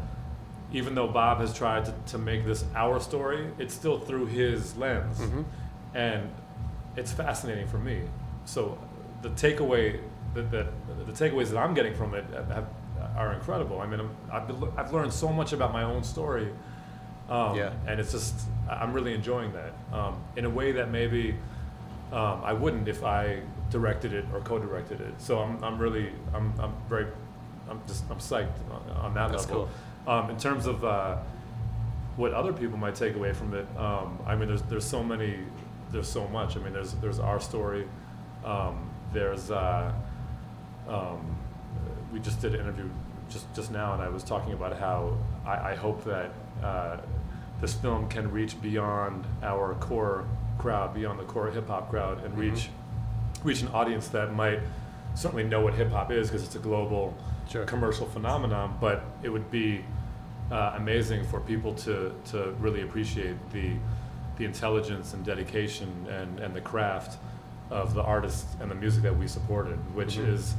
even 0.74 0.96
though 0.96 1.08
Bob 1.08 1.40
has 1.40 1.54
tried 1.54 1.86
to, 1.86 1.94
to 2.08 2.18
make 2.18 2.46
this 2.46 2.64
our 2.76 3.00
story, 3.00 3.50
it's 3.58 3.74
still 3.74 4.00
through 4.00 4.28
his 4.28 4.76
lens, 4.78 5.20
Mhm. 5.20 5.46
and 5.94 6.30
it's 6.96 7.12
fascinating 7.12 7.68
for 7.68 7.78
me. 7.78 8.02
So, 8.46 8.78
the 9.22 9.30
takeaway 9.30 10.00
that, 10.34 10.52
that 10.52 10.68
the 11.06 11.12
takeaways 11.12 11.50
that 11.50 11.58
I'm 11.58 11.74
getting 11.74 11.94
from 11.96 12.14
it 12.14 12.24
have, 12.34 12.68
are 13.18 13.34
incredible. 13.34 13.82
I 13.82 13.88
mean, 13.88 14.00
I'm, 14.00 14.12
I've, 14.32 14.48
been, 14.48 14.64
I've 14.78 14.94
learned 14.94 15.12
so 15.14 15.30
much 15.30 15.54
about 15.54 15.74
my 15.74 15.84
own 15.84 16.04
story, 16.04 16.50
um, 17.30 17.56
Yeah. 17.58 17.72
and 17.88 18.00
it's 18.00 18.12
just 18.12 18.36
I'm 18.70 18.94
really 18.94 19.14
enjoying 19.14 19.52
that 19.54 19.74
um, 19.98 20.22
in 20.36 20.46
a 20.46 20.50
way 20.50 20.72
that 20.74 20.90
maybe 20.92 21.36
um, 22.12 22.42
I 22.44 22.54
wouldn't 22.54 22.88
if 22.88 23.04
I 23.04 23.42
directed 23.70 24.14
it 24.14 24.26
or 24.34 24.40
co-directed 24.42 25.02
it. 25.02 25.14
So 25.20 25.40
I'm, 25.40 25.64
I'm 25.64 25.78
really 25.78 26.12
I'm, 26.34 26.54
I'm 26.60 26.74
very 26.88 27.08
I'm 27.70 27.82
just 27.88 28.04
I'm 28.10 28.18
psyched 28.18 28.50
on, 28.72 28.90
on 28.98 29.14
that 29.14 29.32
That's 29.32 29.48
level. 29.48 29.70
Um, 30.08 30.30
in 30.30 30.38
terms 30.38 30.66
of 30.66 30.84
uh, 30.84 31.18
what 32.16 32.34
other 32.34 32.52
people 32.52 32.78
might 32.78 32.96
take 32.96 33.16
away 33.16 33.34
from 33.34 33.54
it, 33.54 33.68
um, 33.78 34.18
I 34.26 34.36
mean, 34.36 34.48
there's 34.48 34.62
there's 34.64 34.86
so 34.86 35.04
many 35.04 35.40
there's 35.92 36.08
so 36.08 36.28
much. 36.28 36.58
I 36.58 36.60
mean, 36.60 36.74
there's 36.74 36.94
there's 36.94 37.20
our 37.20 37.40
story. 37.40 37.88
Um, 38.44 38.90
there's 39.14 39.52
uh, 39.52 39.92
um, 40.88 41.38
we 42.12 42.20
just 42.20 42.42
did 42.42 42.56
an 42.56 42.62
interview 42.62 42.90
just 43.30 43.54
just 43.54 43.72
now, 43.72 43.94
and 43.94 44.02
I 44.02 44.10
was 44.10 44.24
talking 44.24 44.54
about 44.54 44.78
how 44.78 45.18
I, 45.46 45.72
I 45.72 45.76
hope 45.76 46.04
that 46.06 46.32
uh, 46.64 46.98
this 47.62 47.74
film 47.74 48.10
can 48.10 48.32
reach 48.32 48.60
beyond 48.62 49.26
our 49.44 49.76
core 49.76 50.26
crowd, 50.58 50.94
beyond 50.94 51.20
the 51.20 51.24
core 51.26 51.52
hip 51.52 51.68
hop 51.68 51.90
crowd, 51.90 52.24
and 52.24 52.38
reach 52.38 52.70
reach 53.44 53.62
an 53.62 53.70
audience 53.70 54.08
that 54.10 54.34
might 54.34 54.60
certainly 55.16 55.44
know 55.44 55.62
what 55.62 55.74
hip 55.74 55.92
hop 55.92 56.12
is 56.12 56.28
because 56.30 56.44
it's 56.44 56.56
a 56.56 56.60
global 56.60 57.14
Sure. 57.50 57.66
commercial 57.66 58.06
phenomenon. 58.06 58.78
But 58.80 59.04
it 59.24 59.30
would 59.30 59.50
be 59.50 59.84
uh, 60.52 60.74
amazing 60.76 61.24
for 61.26 61.40
people 61.40 61.74
to 61.76 62.14
to 62.32 62.56
really 62.60 62.82
appreciate 62.82 63.36
the 63.52 63.74
the 64.38 64.46
intelligence 64.46 65.14
and 65.14 65.26
dedication 65.26 65.90
and, 66.10 66.40
and 66.40 66.56
the 66.56 66.62
craft 66.62 67.18
of 67.70 67.94
the 67.94 68.02
artists 68.02 68.56
and 68.62 68.72
the 68.72 68.76
music 68.76 69.04
that 69.04 69.16
we 69.18 69.28
supported, 69.28 69.78
which 69.96 70.16
Mhm. 70.18 70.34
is 70.34 70.56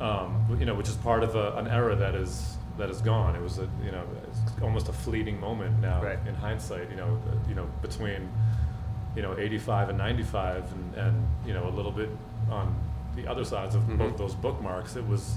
um, 0.00 0.44
you 0.60 0.66
know 0.66 0.74
which 0.74 0.88
is 0.88 0.96
part 0.96 1.22
of 1.22 1.34
a, 1.34 1.52
an 1.56 1.66
era 1.68 1.96
that 1.96 2.14
is 2.14 2.56
that 2.78 2.90
is 2.90 3.00
gone. 3.00 3.34
It 3.34 3.40
was 3.42 3.58
a 3.58 3.68
you 3.84 3.90
know 3.92 4.02
it's 4.28 4.40
almost 4.62 4.88
a 4.88 4.92
fleeting 4.92 5.40
moment 5.40 5.80
now 5.80 6.02
Right. 6.02 6.18
in 6.26 6.34
hindsight. 6.34 6.90
You 6.90 6.96
know 6.96 7.18
you 7.48 7.54
know 7.54 7.66
between 7.82 8.28
you 9.16 9.22
know 9.22 9.34
85 9.38 9.88
and 9.88 9.98
95 9.98 10.64
and, 10.72 10.94
and 10.94 11.28
you 11.46 11.54
know 11.54 11.66
a 11.68 11.74
little 11.74 11.90
bit 11.92 12.10
on 12.50 12.74
the 13.16 13.26
other 13.26 13.44
sides 13.44 13.74
of 13.74 13.82
Mhm. 13.82 13.98
both 13.98 14.16
those 14.18 14.34
bookmarks. 14.34 14.94
It 14.96 15.06
was 15.08 15.36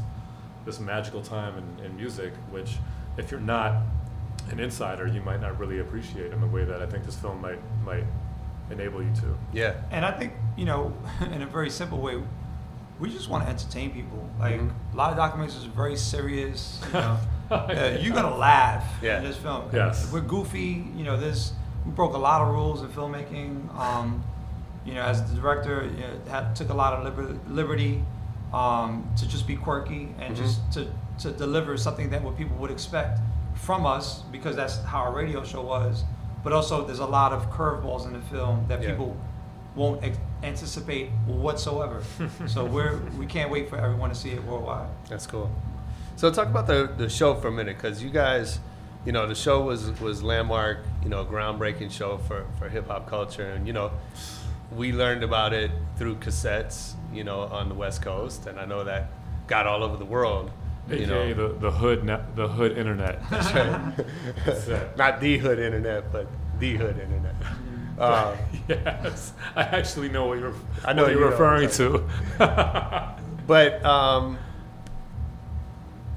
this 0.66 0.80
magical 0.80 1.22
time 1.22 1.54
in, 1.58 1.86
in 1.86 1.96
music, 1.96 2.34
which 2.52 2.78
if 3.18 3.32
you're 3.32 3.40
not 3.40 3.82
an 4.52 4.60
insider, 4.60 5.08
you 5.08 5.22
might 5.22 5.40
not 5.42 5.58
really 5.58 5.80
appreciate 5.80 6.32
in 6.34 6.42
the 6.42 6.48
way 6.48 6.66
that 6.66 6.82
I 6.82 6.86
think 6.86 7.06
this 7.06 7.16
film 7.16 7.42
might 7.42 7.60
might 7.86 8.04
enable 8.70 9.02
you 9.02 9.10
to. 9.16 9.38
Yeah. 9.54 9.74
And 9.92 10.06
I 10.06 10.12
think, 10.12 10.34
you 10.58 10.66
know, 10.66 10.94
in 11.34 11.42
a 11.42 11.46
very 11.48 11.70
simple 11.70 12.00
way, 12.00 12.22
we 13.00 13.10
just 13.10 13.30
want 13.30 13.44
to 13.46 13.50
entertain 13.50 13.92
people. 13.92 14.30
Like 14.40 14.60
Mhm. 14.60 14.72
a 14.94 14.96
lot 14.98 15.12
of 15.12 15.18
documentaries 15.18 15.66
are 15.66 15.70
very 15.70 15.96
serious. 15.96 16.82
You 16.88 16.94
know, 17.00 17.18
uh, 17.52 17.98
you're 18.02 18.14
gonna 18.14 18.36
laugh 18.36 18.86
Yeah. 19.02 19.18
in 19.20 19.24
this 19.24 19.38
film. 19.38 19.64
Yes. 19.74 20.12
we're 20.12 20.20
goofy. 20.22 20.86
You 20.96 21.06
know, 21.06 21.18
this 21.18 21.54
we 21.86 21.92
broke 21.92 22.14
a 22.14 22.18
lot 22.18 22.42
of 22.42 22.50
rules 22.50 22.82
in 22.82 22.90
filmmaking. 22.90 23.74
Um, 23.78 24.24
you 24.86 24.94
know, 24.94 25.02
as 25.02 25.30
the 25.30 25.40
director, 25.40 25.84
you 25.94 26.02
know, 26.02 26.32
had, 26.32 26.56
took 26.56 26.70
a 26.70 26.74
lot 26.74 26.94
of 26.94 27.04
liber- 27.04 27.38
liberty 27.50 28.04
um, 28.54 29.08
to 29.18 29.28
just 29.28 29.46
be 29.46 29.56
quirky 29.56 30.14
and 30.20 30.34
Mhm. 30.36 30.38
just 30.38 30.60
to 30.74 30.88
to 31.20 31.32
deliver 31.32 31.76
something 31.78 32.10
that 32.12 32.24
what 32.24 32.38
people 32.38 32.56
would 32.58 32.72
expect 32.72 33.20
from 33.54 33.86
us 33.86 34.22
because 34.32 34.56
that's 34.56 34.78
how 34.86 35.00
our 35.00 35.12
radio 35.14 35.44
show 35.44 35.62
was. 35.62 36.06
But 36.46 36.54
also, 36.54 36.86
there's 36.86 37.00
a 37.00 37.06
lot 37.06 37.34
of 37.34 37.50
curveballs 37.52 38.06
in 38.08 38.14
the 38.14 38.22
film 38.22 38.66
that 38.70 38.82
Yeah. 38.82 38.92
people 38.92 39.18
won't 39.76 40.02
ex- 40.02 40.18
anticipate 40.44 41.10
whatsoever. 41.28 42.02
so 42.48 42.64
we're 42.66 42.96
we 43.18 43.26
can't 43.26 43.52
wait 43.52 43.70
for 43.70 43.76
everyone 43.78 44.10
to 44.10 44.16
see 44.16 44.30
it 44.32 44.44
worldwide. 44.46 44.88
That's 45.10 45.28
cool. 45.28 45.52
So 46.16 46.32
talk 46.32 46.48
about 46.48 46.68
the 46.68 46.90
the 46.98 47.10
show 47.10 47.36
for 47.36 47.50
a 47.50 47.52
minute, 47.52 47.76
because 47.78 48.02
you 48.02 48.10
guys, 48.10 48.60
you 49.06 49.12
know, 49.12 49.28
the 49.28 49.36
show 49.36 49.62
was 49.62 50.00
was 50.00 50.22
landmark, 50.24 50.80
you 51.04 51.10
know, 51.10 51.26
groundbreaking 51.26 51.92
show 51.92 52.18
for 52.18 52.46
for 52.58 52.70
hip 52.70 52.88
hop 52.88 53.10
culture, 53.10 53.52
and 53.52 53.66
you 53.66 53.74
know, 53.74 53.92
we 54.76 54.92
learned 54.92 55.24
about 55.24 55.54
it 55.54 55.72
through 55.98 56.16
cassettes, 56.16 56.94
you 57.14 57.24
know, 57.24 57.42
on 57.42 57.70
the 57.70 57.76
West 57.76 58.02
Coast, 58.02 58.46
and 58.48 58.60
I 58.60 58.66
know 58.66 58.84
that 58.84 59.10
got 59.48 59.68
all 59.68 59.84
over 59.84 59.98
the 59.98 60.06
world. 60.06 60.52
You 60.90 61.06
know, 61.06 61.34
the, 61.36 61.50
the 61.50 61.70
hood 61.70 62.04
net, 62.04 62.36
the 62.36 62.48
hood 62.48 62.76
internet. 62.76 63.22
That's 63.30 64.68
right. 64.68 64.98
Not 64.98 65.20
the 65.22 65.38
hood 65.38 65.60
internet, 65.60 66.12
but 66.12 66.26
the 66.60 66.78
hood 66.78 67.00
internet. 67.00 67.36
Uh, 68.00 68.34
yes, 68.70 69.34
I 69.58 69.64
actually 69.64 70.08
know 70.08 70.28
what 70.28 70.40
you're. 70.40 70.54
I 70.86 70.94
know 70.94 71.02
what 71.04 71.12
you're 71.12 71.20
you 71.20 71.26
know, 71.26 71.32
referring 71.32 71.66
exactly. 71.66 72.00
to. 72.38 73.16
but 73.46 73.84
um, 73.84 74.38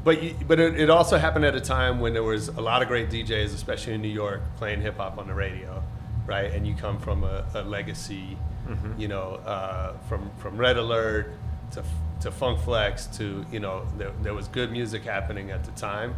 but 0.04 0.22
you, 0.22 0.34
but 0.46 0.58
it, 0.60 0.78
it 0.80 0.90
also 0.90 1.16
happened 1.18 1.44
at 1.44 1.54
a 1.54 1.60
time 1.60 2.00
when 2.00 2.12
there 2.12 2.22
was 2.22 2.48
a 2.48 2.60
lot 2.60 2.82
of 2.82 2.88
great 2.88 3.08
DJs, 3.10 3.54
especially 3.54 3.94
in 3.94 4.02
New 4.02 4.08
York, 4.08 4.40
playing 4.56 4.80
hip 4.80 4.96
hop 4.96 5.18
on 5.18 5.26
the 5.26 5.34
radio, 5.34 5.82
right? 6.26 6.50
And 6.52 6.66
you 6.66 6.74
come 6.74 6.98
from 6.98 7.24
a, 7.24 7.44
a 7.54 7.62
legacy, 7.62 8.36
Mhm. 8.68 8.98
you 8.98 9.08
know, 9.08 9.40
uh, 9.44 9.94
from 10.08 10.30
from 10.38 10.56
Red 10.56 10.76
Alert 10.76 11.32
to 11.72 11.82
to 12.20 12.30
Funk 12.30 12.60
Flex 12.60 13.06
to 13.18 13.44
you 13.50 13.58
know 13.58 13.84
there, 13.98 14.12
there 14.22 14.34
was 14.34 14.46
good 14.48 14.70
music 14.70 15.02
happening 15.04 15.50
at 15.50 15.64
the 15.64 15.72
time. 15.72 16.14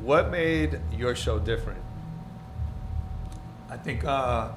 What 0.00 0.30
made 0.30 0.80
your 0.96 1.14
show 1.14 1.38
different? 1.38 1.80
I 3.70 3.76
think 3.76 4.04
uh, 4.04 4.48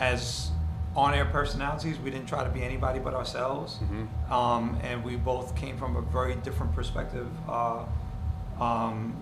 as 0.00 0.50
on-air 0.96 1.24
personalities, 1.24 1.98
we 1.98 2.10
didn't 2.10 2.26
try 2.26 2.44
to 2.44 2.50
be 2.50 2.62
anybody 2.62 2.98
but 3.00 3.14
ourselves, 3.14 3.80
Mhm. 3.90 4.30
um, 4.30 4.78
and 4.82 5.02
we 5.02 5.16
both 5.16 5.54
came 5.56 5.76
from 5.76 5.96
a 5.96 6.00
very 6.00 6.34
different 6.36 6.72
perspective. 6.74 7.28
Uh, 7.48 7.84
um, 8.60 9.14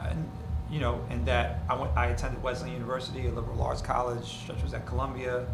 and, 0.00 0.28
you 0.70 0.80
know, 0.80 1.00
in 1.10 1.24
that 1.26 1.60
I 1.68 1.76
went, 1.76 1.96
I 1.96 2.06
attended 2.06 2.42
Wesleyan 2.42 2.74
University, 2.74 3.26
a 3.28 3.30
liberal 3.30 3.62
arts 3.62 3.80
college. 3.82 4.24
Stretch 4.42 4.62
was 4.62 4.74
at 4.74 4.84
Columbia. 4.86 5.46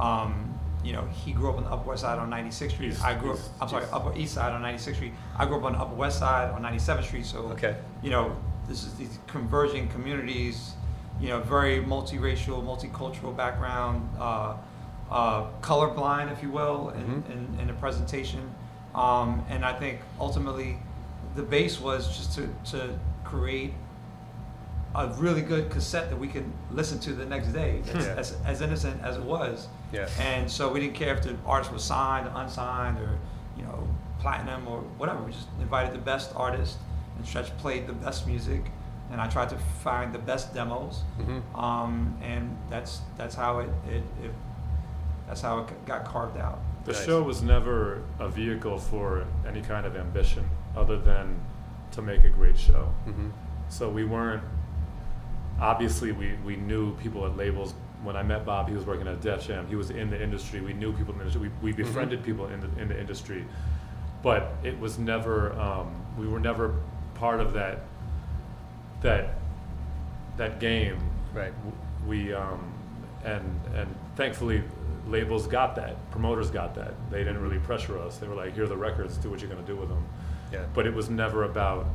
Um, 0.00 0.58
you 0.82 0.92
know, 0.92 1.04
he 1.12 1.30
grew 1.32 1.48
up 1.50 1.56
on 1.58 1.62
the 1.64 1.70
Upper 1.70 1.90
West 1.90 2.00
Side 2.02 2.18
on 2.18 2.28
96th 2.28 2.74
Street. 2.74 2.90
East, 2.90 3.04
I 3.04 3.14
grew 3.14 3.30
up. 3.32 3.36
east, 3.38 3.50
I'm 3.60 3.68
sorry, 3.68 3.84
east. 3.84 3.92
Upper 3.92 4.12
East 4.16 4.34
Side 4.34 4.52
on 4.52 4.62
96th 4.62 4.96
Street. 4.96 5.12
I 5.38 5.46
grew 5.46 5.58
up 5.58 5.64
on 5.64 5.72
the 5.74 5.78
Upper 5.78 5.94
West 5.94 6.18
Side 6.18 6.50
on 6.50 6.60
97th 6.62 7.04
Street. 7.06 7.24
So, 7.26 7.38
Okay. 7.52 7.76
you 8.02 8.10
know, 8.10 8.32
this 8.66 8.82
is 8.82 8.94
these 8.94 9.18
converging 9.28 9.86
communities. 9.88 10.74
You 11.20 11.28
know, 11.28 11.38
very 11.40 11.84
multiracial, 11.84 12.64
multicultural 12.64 13.36
background, 13.36 14.08
uh, 14.18 14.54
uh, 15.12 15.44
colorblind, 15.60 16.32
if 16.32 16.42
you 16.42 16.50
will, 16.50 16.88
in, 16.90 17.02
Mhm. 17.04 17.30
in, 17.30 17.60
in 17.60 17.66
the 17.66 17.74
presentation. 17.74 18.42
Um, 18.94 19.44
and 19.50 19.64
I 19.64 19.72
think 19.74 20.00
ultimately, 20.18 20.78
the 21.36 21.42
base 21.42 21.78
was 21.80 22.08
just 22.16 22.34
to, 22.36 22.48
to 22.72 22.98
create 23.24 23.74
a 24.94 25.08
really 25.18 25.40
good 25.42 25.70
cassette 25.70 26.10
that 26.10 26.18
we 26.18 26.28
can 26.28 26.52
listen 26.70 26.98
to 27.00 27.12
the 27.14 27.24
next 27.24 27.48
day, 27.48 27.82
as, 27.94 28.06
Yeah. 28.06 28.14
as, 28.14 28.36
as 28.44 28.60
innocent 28.60 29.02
as 29.02 29.16
it 29.16 29.22
was. 29.22 29.68
Yeah. 29.92 30.08
And 30.20 30.50
so 30.50 30.70
we 30.72 30.80
didn't 30.80 30.94
care 30.94 31.14
if 31.14 31.22
the 31.22 31.36
artist 31.46 31.72
was 31.72 31.82
signed 31.84 32.26
or 32.26 32.32
unsigned 32.36 32.98
or, 32.98 33.18
you 33.56 33.62
know, 33.64 33.88
platinum 34.20 34.66
or 34.68 34.80
whatever. 34.98 35.22
We 35.22 35.32
just 35.32 35.48
invited 35.60 35.94
the 35.94 35.98
best 36.12 36.32
artist 36.36 36.76
and 37.16 37.26
Stretch 37.26 37.54
played 37.58 37.86
the 37.86 37.92
best 37.94 38.26
music. 38.26 38.62
And 39.10 39.20
I 39.20 39.28
tried 39.28 39.50
to 39.50 39.58
find 39.82 40.12
the 40.14 40.18
best 40.18 40.54
demos. 40.54 41.02
Mhm. 41.20 41.42
Um, 41.58 42.16
and 42.22 42.56
that's, 42.70 43.00
that's 43.18 43.34
how 43.34 43.58
it, 43.60 43.68
it, 43.88 44.02
it, 44.24 44.30
that's 45.32 45.40
how 45.40 45.60
it 45.60 45.86
got 45.86 46.04
carved 46.04 46.36
out. 46.36 46.58
The 46.84 46.92
Nice. 46.92 47.06
show 47.06 47.22
was 47.22 47.42
never 47.42 48.02
a 48.18 48.28
vehicle 48.28 48.76
for 48.76 49.24
any 49.48 49.62
kind 49.62 49.86
of 49.86 49.96
ambition 49.96 50.44
other 50.76 50.98
than 50.98 51.40
to 51.92 52.02
make 52.02 52.24
a 52.24 52.28
great 52.28 52.58
show. 52.58 52.92
Mhm. 53.06 53.30
So 53.70 53.88
we 53.88 54.04
weren't. 54.04 54.42
Obviously, 55.58 56.12
we, 56.12 56.34
we 56.44 56.56
knew 56.56 56.94
people 56.96 57.24
at 57.24 57.34
labels. 57.34 57.72
When 58.02 58.14
I 58.14 58.22
met 58.22 58.44
Bob, 58.44 58.68
he 58.68 58.74
was 58.74 58.84
working 58.84 59.08
at 59.08 59.22
Def 59.22 59.46
Jam. 59.46 59.66
He 59.68 59.74
was 59.76 59.88
in 59.90 60.10
the 60.10 60.22
industry. 60.22 60.60
We 60.60 60.74
knew 60.74 60.92
people 60.92 61.12
in 61.14 61.18
the 61.20 61.24
industry. 61.24 61.50
We, 61.62 61.70
we 61.70 61.72
befriended 61.72 62.22
people 62.22 62.48
in 62.48 62.60
the 62.60 62.68
in 62.82 62.88
the 62.88 63.00
industry, 63.00 63.46
but 64.22 64.52
it 64.62 64.78
was 64.78 64.98
never. 64.98 65.54
Um, 65.58 65.94
we 66.18 66.28
were 66.28 66.40
never 66.40 66.74
part 67.14 67.40
of 67.40 67.54
that. 67.54 67.78
That. 69.00 69.38
That 70.36 70.60
game. 70.60 70.98
Right. 71.32 71.54
We 72.06 72.34
um, 72.34 72.60
and 73.24 73.60
and 73.74 73.94
thankfully, 74.16 74.62
labels 75.06 75.46
got 75.46 75.74
that, 75.76 75.96
promoters 76.10 76.50
got 76.50 76.74
that. 76.76 76.94
They 77.10 77.18
didn't 77.18 77.40
really 77.42 77.58
pressure 77.58 77.98
us. 77.98 78.18
They 78.18 78.26
were 78.28 78.34
like, 78.34 78.54
"Here 78.54 78.64
are 78.64 78.68
the 78.68 78.76
records. 78.76 79.16
Do 79.18 79.30
what 79.30 79.40
you're 79.40 79.50
gonna 79.50 79.62
do 79.66 79.76
with 79.76 79.88
them." 79.88 80.04
Yeah. 80.52 80.64
But 80.74 80.86
it 80.86 80.94
was 80.94 81.10
never 81.10 81.44
about, 81.44 81.86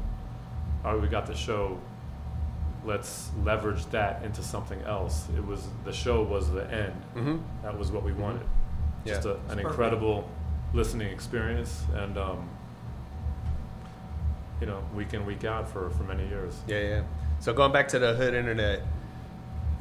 "Oh, 0.83 0.97
we 0.99 1.07
got 1.07 1.25
the 1.25 1.35
show. 1.35 1.79
Let's 2.85 3.31
leverage 3.43 3.85
that 3.87 4.23
into 4.23 4.41
something 4.43 4.81
else." 4.83 5.27
It 5.35 5.45
was 5.45 5.67
the 5.85 5.93
show 5.93 6.23
was 6.23 6.51
the 6.51 6.69
end. 6.71 6.93
Mhm. 7.15 7.41
That 7.63 7.77
was 7.77 7.91
what 7.91 8.03
we 8.03 8.13
wanted. 8.13 8.43
Just 9.05 9.25
Yeah. 9.25 9.31
a, 9.31 9.35
an 9.35 9.41
perfect. 9.47 9.67
incredible 9.67 10.29
listening 10.73 11.09
experience, 11.09 11.85
and 11.95 12.17
um, 12.17 12.49
you 14.59 14.67
know, 14.67 14.79
week 14.95 15.13
in 15.13 15.25
week 15.25 15.43
out 15.45 15.69
for 15.69 15.89
for 15.91 16.03
many 16.03 16.27
years. 16.27 16.59
Yeah, 16.67 16.79
yeah. 16.79 17.01
So 17.39 17.53
going 17.53 17.71
back 17.71 17.87
to 17.89 17.99
the 17.99 18.15
hood 18.15 18.33
internet, 18.33 18.81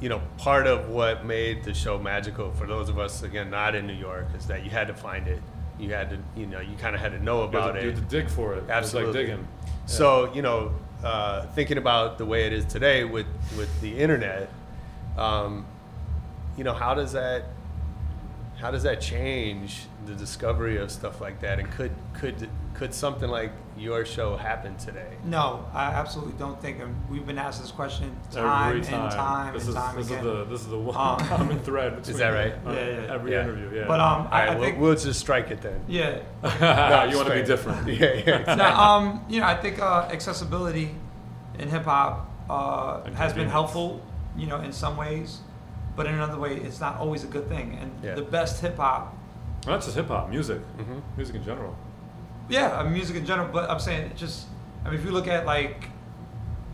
you 0.01 0.09
know, 0.09 0.21
part 0.39 0.67
of 0.67 0.89
what 0.89 1.25
made 1.25 1.65
the 1.65 1.73
show 1.73 1.99
magical 1.99 2.53
for 2.53 2.67
those 2.67 2.89
of 2.89 2.99
us 2.99 3.23
again 3.23 3.51
not 3.51 3.75
in 3.75 3.87
New 3.87 3.95
York 3.95 4.27
is 4.37 4.47
that 4.47 4.65
you 4.65 4.71
had 4.71 4.89
to 4.89 4.95
find 4.95 5.27
it. 5.27 5.43
You 5.79 5.93
had 5.93 6.11
to, 6.11 6.19
you 6.37 6.47
know, 6.47 6.61
you 6.61 6.77
kind 6.77 6.95
of 6.95 7.01
had 7.01 7.13
to 7.13 7.23
know 7.23 7.43
about 7.43 7.75
had 7.75 7.75
to, 7.75 7.79
it. 7.79 7.83
you 7.85 7.91
had 7.93 8.09
to 8.09 8.09
dig 8.09 8.31
for 8.31 8.55
it. 8.55 8.65
Absolutely. 8.69 9.03
It 9.03 9.07
was 9.07 9.17
like 9.17 9.27
digging. 9.27 9.49
So 9.87 10.33
you 10.35 10.43
know, 10.43 10.73
uh, 11.03 11.47
thinking 11.49 11.79
about 11.79 12.19
the 12.19 12.27
way 12.27 12.47
it 12.47 12.53
is 12.53 12.65
today 12.65 13.05
with 13.05 13.27
with 13.57 13.81
the 13.81 13.99
internet, 13.99 14.51
um, 15.17 15.67
you 16.57 16.65
know, 16.65 16.73
how 16.73 16.95
does 16.95 17.13
that 17.13 17.45
how 18.59 18.71
does 18.71 18.83
that 18.85 19.01
change 19.01 19.87
the 20.07 20.15
discovery 20.15 20.79
of 20.79 20.91
stuff 20.91 21.21
like 21.21 21.41
that? 21.41 21.59
And 21.59 21.71
could 21.71 21.93
could 22.15 22.49
could 22.77 22.93
something 22.93 23.31
like 23.31 23.53
your 23.79 24.05
show 24.05 24.37
happen 24.37 24.77
today? 24.77 25.17
No, 25.25 25.65
I 25.73 25.85
absolutely 25.87 26.35
don't 26.39 26.61
think. 26.61 26.79
And 26.81 26.95
we've 27.11 27.27
been 27.27 27.39
asked 27.39 27.63
this 27.63 27.71
question 27.71 28.15
time, 28.31 28.83
time. 28.83 29.03
and 29.03 29.13
time 29.13 29.55
this 29.55 29.63
and 29.63 29.69
is 29.71 29.75
time 29.75 29.97
this 29.97 30.07
again. 30.09 30.19
is 30.19 30.25
the 30.25 30.45
this 30.45 30.61
is 30.61 30.69
the 30.69 30.79
one 30.79 30.95
Um, 30.97 31.19
common 31.29 31.59
thread 31.61 31.97
between 31.97 32.19
that 32.19 32.29
right? 32.29 32.53
uh, 32.67 32.71
Yeah, 32.73 32.85
yeah. 33.01 33.15
every 33.15 33.33
Yeah. 33.33 33.43
interview. 33.45 33.79
Yeah. 33.81 33.87
but 33.89 34.01
um, 34.01 34.27
All 34.27 34.29
I, 34.31 34.31
right, 34.31 34.49
I 34.51 34.55
we'll, 34.55 34.65
think 34.65 34.79
we'll 34.79 34.95
just 34.95 35.21
strike 35.21 35.51
it 35.51 35.63
then. 35.63 35.81
yeah. 35.89 36.19
No, 36.61 37.05
you 37.11 37.17
want 37.17 37.29
to 37.29 37.35
be 37.35 37.43
different. 37.43 37.87
Yeah, 37.89 37.95
yeah. 37.95 38.07
exactly. 38.41 38.57
now, 38.57 38.81
um, 38.97 39.25
you 39.29 39.41
know, 39.41 39.47
I 39.47 39.55
think 39.57 39.81
uh, 39.81 40.09
accessibility 40.13 40.95
in 41.59 41.69
hip 41.71 41.85
hop 41.85 42.31
uh, 42.51 43.11
has 43.15 43.33
been 43.33 43.49
helpful, 43.49 44.03
you 44.37 44.47
know, 44.47 44.61
in 44.61 44.73
some 44.73 44.97
ways, 44.99 45.41
but 45.97 46.05
in 46.07 46.15
another 46.15 46.39
way, 46.39 46.57
it's 46.57 46.79
not 46.81 46.99
always 46.99 47.25
a 47.25 47.27
good 47.27 47.49
thing. 47.49 47.79
And 47.81 47.91
Yeah. 48.05 48.15
the 48.17 48.23
best 48.23 48.61
hip 48.61 48.77
hop, 48.77 49.15
Not 49.67 49.81
just 49.83 49.97
hip 49.97 50.09
hop, 50.09 50.29
music, 50.29 50.61
Mhm. 50.79 51.01
music 51.17 51.35
in 51.37 51.43
general. 51.45 51.75
Yeah, 52.49 52.79
I 52.79 52.83
mean, 52.85 52.93
music 52.93 53.17
in 53.17 53.27
general, 53.27 53.49
but 53.53 53.69
I'm 53.71 53.79
saying 53.81 54.03
it 54.11 54.17
just, 54.17 54.47
I 54.85 54.91
mean, 54.91 54.99
if 54.99 55.05
you 55.05 55.11
look 55.13 55.29
at 55.29 55.47
like 55.47 55.89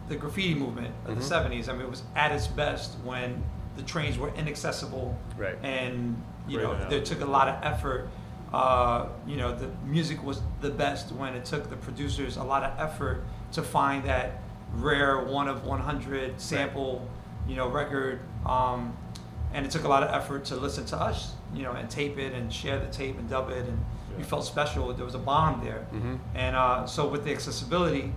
the 0.08 0.16
graffiti 0.16 0.54
movement 0.54 0.94
of 1.06 1.12
Mhm. 1.14 1.18
the 1.18 1.24
70s, 1.24 1.68
I 1.68 1.72
mean, 1.72 1.82
it 1.82 1.90
was 1.90 2.02
at 2.16 2.32
its 2.32 2.46
best 2.46 2.96
when 3.04 3.42
the 3.76 3.82
trains 3.82 4.18
were 4.18 4.28
inaccessible 4.36 5.16
Right. 5.38 5.56
and 5.62 6.22
you 6.46 6.58
Great 6.58 6.64
know 6.66 6.72
analogy. 6.72 6.96
there 6.96 7.04
took 7.04 7.20
a 7.22 7.30
lot 7.30 7.48
of 7.48 7.56
effort 7.62 8.08
uh, 8.52 9.06
you 9.26 9.36
know 9.38 9.56
the 9.56 9.68
music 9.86 10.22
was 10.22 10.42
the 10.60 10.68
best 10.68 11.10
when 11.12 11.34
it 11.34 11.42
took 11.46 11.70
the 11.70 11.76
producers 11.76 12.36
a 12.36 12.42
lot 12.44 12.62
of 12.62 12.78
effort 12.78 13.24
to 13.52 13.62
find 13.62 14.04
that 14.04 14.42
rare 14.74 15.20
one 15.24 15.48
of 15.48 15.64
100 15.64 16.38
sample 16.38 17.08
you 17.48 17.56
know 17.56 17.66
record 17.68 18.20
um, 18.44 18.94
and 19.54 19.64
it 19.64 19.70
took 19.72 19.84
a 19.84 19.88
lot 19.88 20.02
of 20.02 20.10
effort 20.10 20.44
to 20.44 20.54
listen 20.56 20.84
to 20.84 20.96
us 21.00 21.32
you 21.54 21.62
know 21.62 21.72
and 21.72 21.88
tape 21.88 22.18
it 22.18 22.34
and 22.34 22.52
share 22.52 22.78
the 22.78 22.88
tape 22.88 23.18
and 23.18 23.30
dub 23.30 23.48
it 23.48 23.66
and 23.66 23.82
you 24.18 24.24
felt 24.24 24.44
special 24.44 24.92
there 24.92 25.04
was 25.04 25.14
a 25.14 25.18
bond 25.18 25.62
there 25.62 25.86
Mhm. 25.92 26.18
and 26.34 26.56
uh, 26.56 26.86
so 26.86 27.06
with 27.08 27.24
the 27.24 27.32
accessibility 27.32 28.12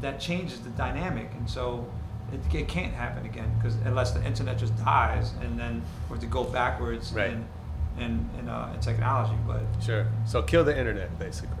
that 0.00 0.18
changes 0.20 0.60
the 0.60 0.70
dynamic 0.70 1.30
and 1.38 1.48
so 1.48 1.86
it, 2.32 2.40
it 2.54 2.66
can't 2.68 2.92
happen 2.92 3.24
again 3.26 3.50
because 3.56 3.74
unless 3.84 4.10
the 4.12 4.24
internet 4.24 4.58
just 4.58 4.74
dies 4.84 5.32
and 5.42 5.58
then 5.58 5.82
we 6.08 6.14
have 6.14 6.20
to 6.20 6.26
go 6.26 6.44
backwards 6.44 7.12
Right. 7.12 7.30
in, 7.32 7.44
in, 7.98 8.28
in, 8.38 8.48
uh, 8.48 8.72
in 8.74 8.80
technology 8.80 9.36
but 9.46 9.62
Sure. 9.80 10.06
So 10.26 10.42
kill 10.42 10.64
the 10.64 10.76
internet, 10.76 11.16
basically. 11.18 11.56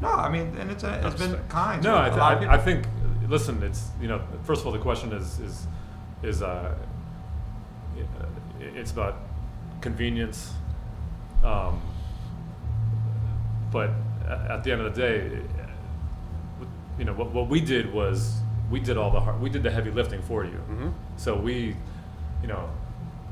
no 0.00 0.08
i 0.08 0.28
mean 0.28 0.46
and 0.58 0.70
it's, 0.70 0.84
a, 0.84 0.94
it's 1.06 1.14
been 1.22 1.30
Understood. 1.34 1.48
kind 1.48 1.82
No, 1.84 1.96
I, 1.98 2.08
th- 2.08 2.20
I, 2.50 2.54
I 2.54 2.58
think. 2.58 2.86
Listen, 3.28 3.60
it's 3.62 3.82
you 4.00 4.06
know. 4.08 4.20
First 4.44 4.60
of 4.60 4.66
all, 4.68 4.72
the 4.72 4.78
question 4.90 5.12
is 5.12 5.40
is 5.40 5.66
is 6.22 6.42
uh, 6.42 6.72
it's 8.60 8.92
about 8.92 9.14
convenience. 9.80 10.52
Um, 11.44 11.80
but 13.72 13.90
at 14.28 14.64
the 14.64 14.72
end 14.72 14.80
of 14.82 14.94
the 14.94 15.00
day, 15.00 15.40
you 16.98 17.04
know 17.04 17.12
what 17.12 17.30
what 17.32 17.48
we 17.48 17.60
did 17.60 17.92
was 17.92 18.38
we 18.70 18.80
did 18.80 18.96
all 18.96 19.10
the 19.10 19.20
hard, 19.20 19.40
we 19.40 19.50
did 19.50 19.62
the 19.62 19.70
heavy 19.70 19.90
lifting 19.90 20.22
for 20.22 20.44
you. 20.44 20.60
Mhm. 20.70 20.92
So 21.16 21.36
we, 21.36 21.76
you 22.42 22.48
know, 22.48 22.68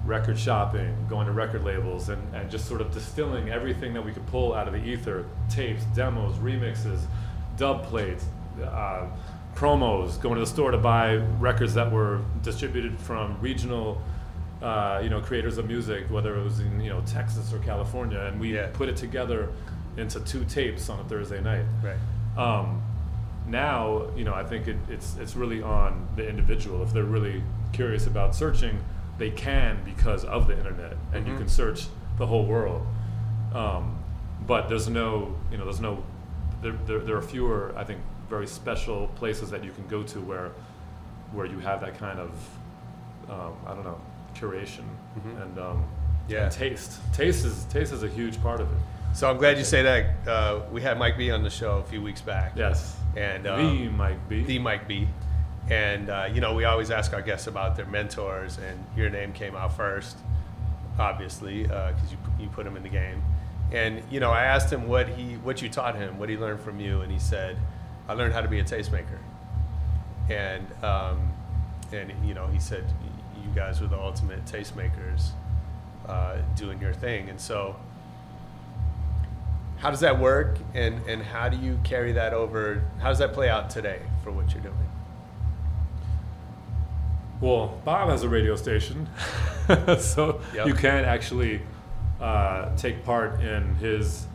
record 0.04 0.38
shopping, 0.38 0.94
going 1.09 1.26
to 1.26 1.32
record 1.32 1.64
labels, 1.64 2.09
and, 2.09 2.22
and 2.35 2.50
just 2.50 2.66
sort 2.66 2.80
of 2.80 2.92
distilling 2.92 3.48
everything 3.50 3.94
that 3.94 4.04
we 4.04 4.12
could 4.12 4.26
pull 4.26 4.54
out 4.54 4.68
of 4.68 4.74
the 4.74 4.85
ether 4.85 5.24
tapes, 5.48 5.82
demos, 5.96 6.37
remixes, 6.37 7.00
dub 7.56 7.85
plates, 7.85 8.26
uh, 8.62 9.06
promos, 9.56 10.20
going 10.20 10.35
to 10.35 10.40
the 10.40 10.46
store 10.46 10.70
to 10.70 10.78
buy 10.78 11.16
records 11.40 11.74
that 11.74 11.90
were 11.90 12.20
distributed 12.42 12.98
from 12.98 13.37
regional. 13.40 14.00
Uh, 14.62 15.00
you 15.02 15.11
know, 15.11 15.20
creators 15.20 15.59
of 15.59 15.66
music, 15.66 16.09
whether 16.11 16.38
it 16.38 16.42
was 16.42 16.61
in 16.61 16.80
you 16.80 16.88
know 16.90 17.02
Texas 17.04 17.52
or 17.52 17.59
California, 17.59 18.18
and 18.20 18.40
we 18.40 18.54
Yeah. 18.54 18.68
put 18.72 18.88
it 18.88 18.96
together 18.96 19.48
into 19.96 20.20
two 20.20 20.44
tapes 20.44 20.88
on 20.88 20.98
a 21.00 21.04
Thursday 21.04 21.40
night. 21.40 21.64
Right. 21.83 21.96
Um, 22.38 22.83
now, 23.46 24.07
you 24.16 24.24
know, 24.24 24.35
I 24.35 24.42
think 24.44 24.68
it, 24.68 24.76
it's 24.88 25.16
it's 25.16 25.37
really 25.37 25.62
on 25.62 26.09
the 26.16 26.26
individual. 26.28 26.83
If 26.83 26.92
they're 26.92 27.04
really 27.04 27.42
curious 27.72 28.07
about 28.07 28.35
searching, 28.35 28.78
they 29.18 29.30
can 29.30 29.78
because 29.85 30.24
of 30.24 30.46
the 30.46 30.57
internet, 30.57 30.96
and 31.12 31.26
you 31.26 31.35
Mhm. 31.35 31.38
can 31.38 31.48
search 31.48 31.87
the 32.18 32.26
whole 32.26 32.46
world. 32.46 32.87
Um, 33.54 33.98
but 34.46 34.68
there's 34.68 34.88
no, 34.88 35.35
you 35.50 35.59
know, 35.59 35.64
there's 35.64 35.80
no, 35.80 36.02
there, 36.62 36.72
there, 36.87 36.98
there 37.00 37.16
are 37.16 37.22
fewer, 37.22 37.72
I 37.76 37.85
think, 37.85 38.00
very 38.28 38.46
special 38.46 39.09
places 39.16 39.50
that 39.50 39.62
you 39.64 39.70
can 39.70 39.87
go 39.87 40.02
to 40.02 40.20
where, 40.20 40.50
where 41.33 41.46
you 41.46 41.59
have 41.61 41.80
that 41.83 41.98
kind 41.98 42.18
of, 42.18 42.30
um, 43.30 43.52
I 43.66 43.74
don't 43.74 43.85
know, 43.85 44.00
curation 44.35 44.85
Mhm. 45.18 45.42
and 45.42 45.59
um, 45.59 45.85
Yeah. 46.28 46.44
and 46.44 46.52
taste. 46.52 47.00
Taste 47.12 47.44
is 47.44 47.64
taste 47.66 47.92
is 47.92 48.02
a 48.02 48.09
huge 48.09 48.40
part 48.42 48.61
of 48.61 48.66
it. 48.72 48.78
So 49.14 49.31
I'm 49.31 49.38
glad 49.38 49.59
you 49.59 49.64
say 49.64 49.83
that. 49.83 50.29
Uh, 50.29 50.62
we 50.72 50.83
had 50.83 50.98
Mike 50.98 51.16
B 51.16 51.31
on 51.31 51.44
the 51.44 51.50
show 51.50 51.79
a 51.79 51.85
few 51.85 52.03
weeks 52.03 52.20
back. 52.20 52.55
Yes. 52.57 52.96
And 53.16 53.44
the 53.44 53.55
um, 53.55 53.96
Mike 53.96 54.29
B. 54.29 54.42
the 54.42 54.59
Mike 54.59 54.88
B. 54.88 55.07
And 55.70 56.11
uh, 56.11 56.29
you 56.33 56.40
know, 56.40 56.53
we 56.55 56.64
always 56.64 56.90
ask 56.90 57.14
our 57.14 57.22
guests 57.22 57.46
about 57.46 57.77
their 57.77 57.87
mentors, 57.87 58.59
and 58.59 58.85
your 58.96 59.09
name 59.11 59.33
came 59.33 59.55
out 59.55 59.77
first, 59.77 60.18
obviously, 60.98 61.62
because 61.62 62.11
you 62.11 62.18
you 62.40 62.48
put 62.48 62.66
him 62.66 62.77
in 62.77 62.83
the 62.83 62.88
game. 62.88 63.22
And 63.72 64.03
you 64.11 64.18
know, 64.18 64.33
I 64.33 64.42
asked 64.42 64.72
him 64.72 64.88
what 64.88 65.09
he 65.09 65.35
what 65.37 65.62
you 65.62 65.68
taught 65.68 65.94
him, 65.94 66.18
what 66.18 66.29
he 66.29 66.37
learned 66.37 66.61
from 66.61 66.81
you, 66.81 67.00
and 67.00 67.11
he 67.11 67.20
said, 67.20 67.57
"I 68.09 68.14
learned 68.14 68.35
how 68.35 68.40
to 68.40 68.48
be 68.48 68.59
a 68.59 68.64
tastemaker." 68.64 69.18
And 70.29 70.66
um, 70.85 71.33
and 71.92 72.12
you 72.27 72.35
know, 72.35 72.48
he 72.48 72.59
said, 72.59 72.85
"You 73.42 73.48
guys 73.55 73.81
were 73.81 73.87
the 73.87 73.98
ultimate 73.98 74.44
tastemakers, 74.44 75.31
uh, 76.09 76.38
doing 76.57 76.81
your 76.81 76.92
thing." 76.92 77.31
And 77.31 77.40
so, 77.40 77.77
how 79.78 79.90
does 79.90 80.00
that 80.00 80.18
work, 80.18 80.58
and 80.74 81.00
and 81.06 81.22
how 81.22 81.48
do 81.48 81.56
you 81.56 81.78
carry 81.84 82.12
that 82.12 82.32
over? 82.32 82.82
How 83.00 83.08
does 83.08 83.18
that 83.18 83.32
play 83.32 83.48
out 83.48 83.70
today 83.70 84.00
for 84.22 84.30
what 84.32 84.52
you're 84.54 84.62
doing? 84.62 84.74
Well, 87.40 87.78
Bob 87.84 88.08
has 88.08 88.22
a 88.22 88.28
radio 88.28 88.56
station, 88.56 89.08
so 89.98 90.40
Yep. 90.54 90.66
you 90.66 90.74
can 90.74 91.04
actually 91.04 91.60
uh, 92.20 92.74
take 92.76 93.04
part 93.04 93.40
in 93.42 93.74
his 93.76 94.26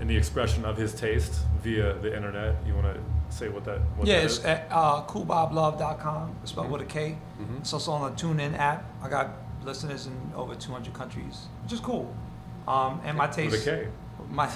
in 0.00 0.06
the 0.08 0.16
expression 0.16 0.64
of 0.64 0.76
his 0.76 0.94
taste 0.94 1.40
via 1.62 1.94
the 1.94 2.14
internet. 2.16 2.56
You 2.66 2.74
want 2.74 2.86
to 2.94 3.00
say 3.36 3.48
what 3.48 3.64
that? 3.64 3.78
What 3.96 4.08
yeah 4.08 4.16
that 4.16 4.24
it's 4.24 4.38
is? 4.38 4.44
at 4.44 4.66
uh, 4.70 5.02
koolboblove.com 5.06 6.36
it's 6.42 6.50
spelled 6.52 6.70
with 6.70 6.80
a 6.82 6.86
K. 6.86 7.18
Mhm. 7.40 7.58
it's 7.60 7.72
also 7.72 7.92
on 7.92 8.10
the 8.10 8.16
TuneIn 8.16 8.58
app 8.58 8.84
I 9.02 9.08
got 9.10 9.30
listeners 9.64 10.06
in 10.06 10.14
over 10.34 10.54
200 10.54 10.94
countries 10.94 11.46
which 11.62 11.74
is 11.74 11.80
cool 11.80 12.12
um, 12.66 13.00
and 13.04 13.18
my 13.18 13.26
taste 13.26 13.52
with 13.52 13.66
a 13.66 13.70
K. 13.84 13.88
my 14.30 14.48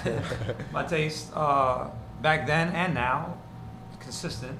my 0.71 0.83
taste 0.83 1.31
uh, 1.35 1.87
back 2.21 2.45
then 2.47 2.69
and 2.69 2.93
now 2.93 3.35
consistent. 3.99 4.57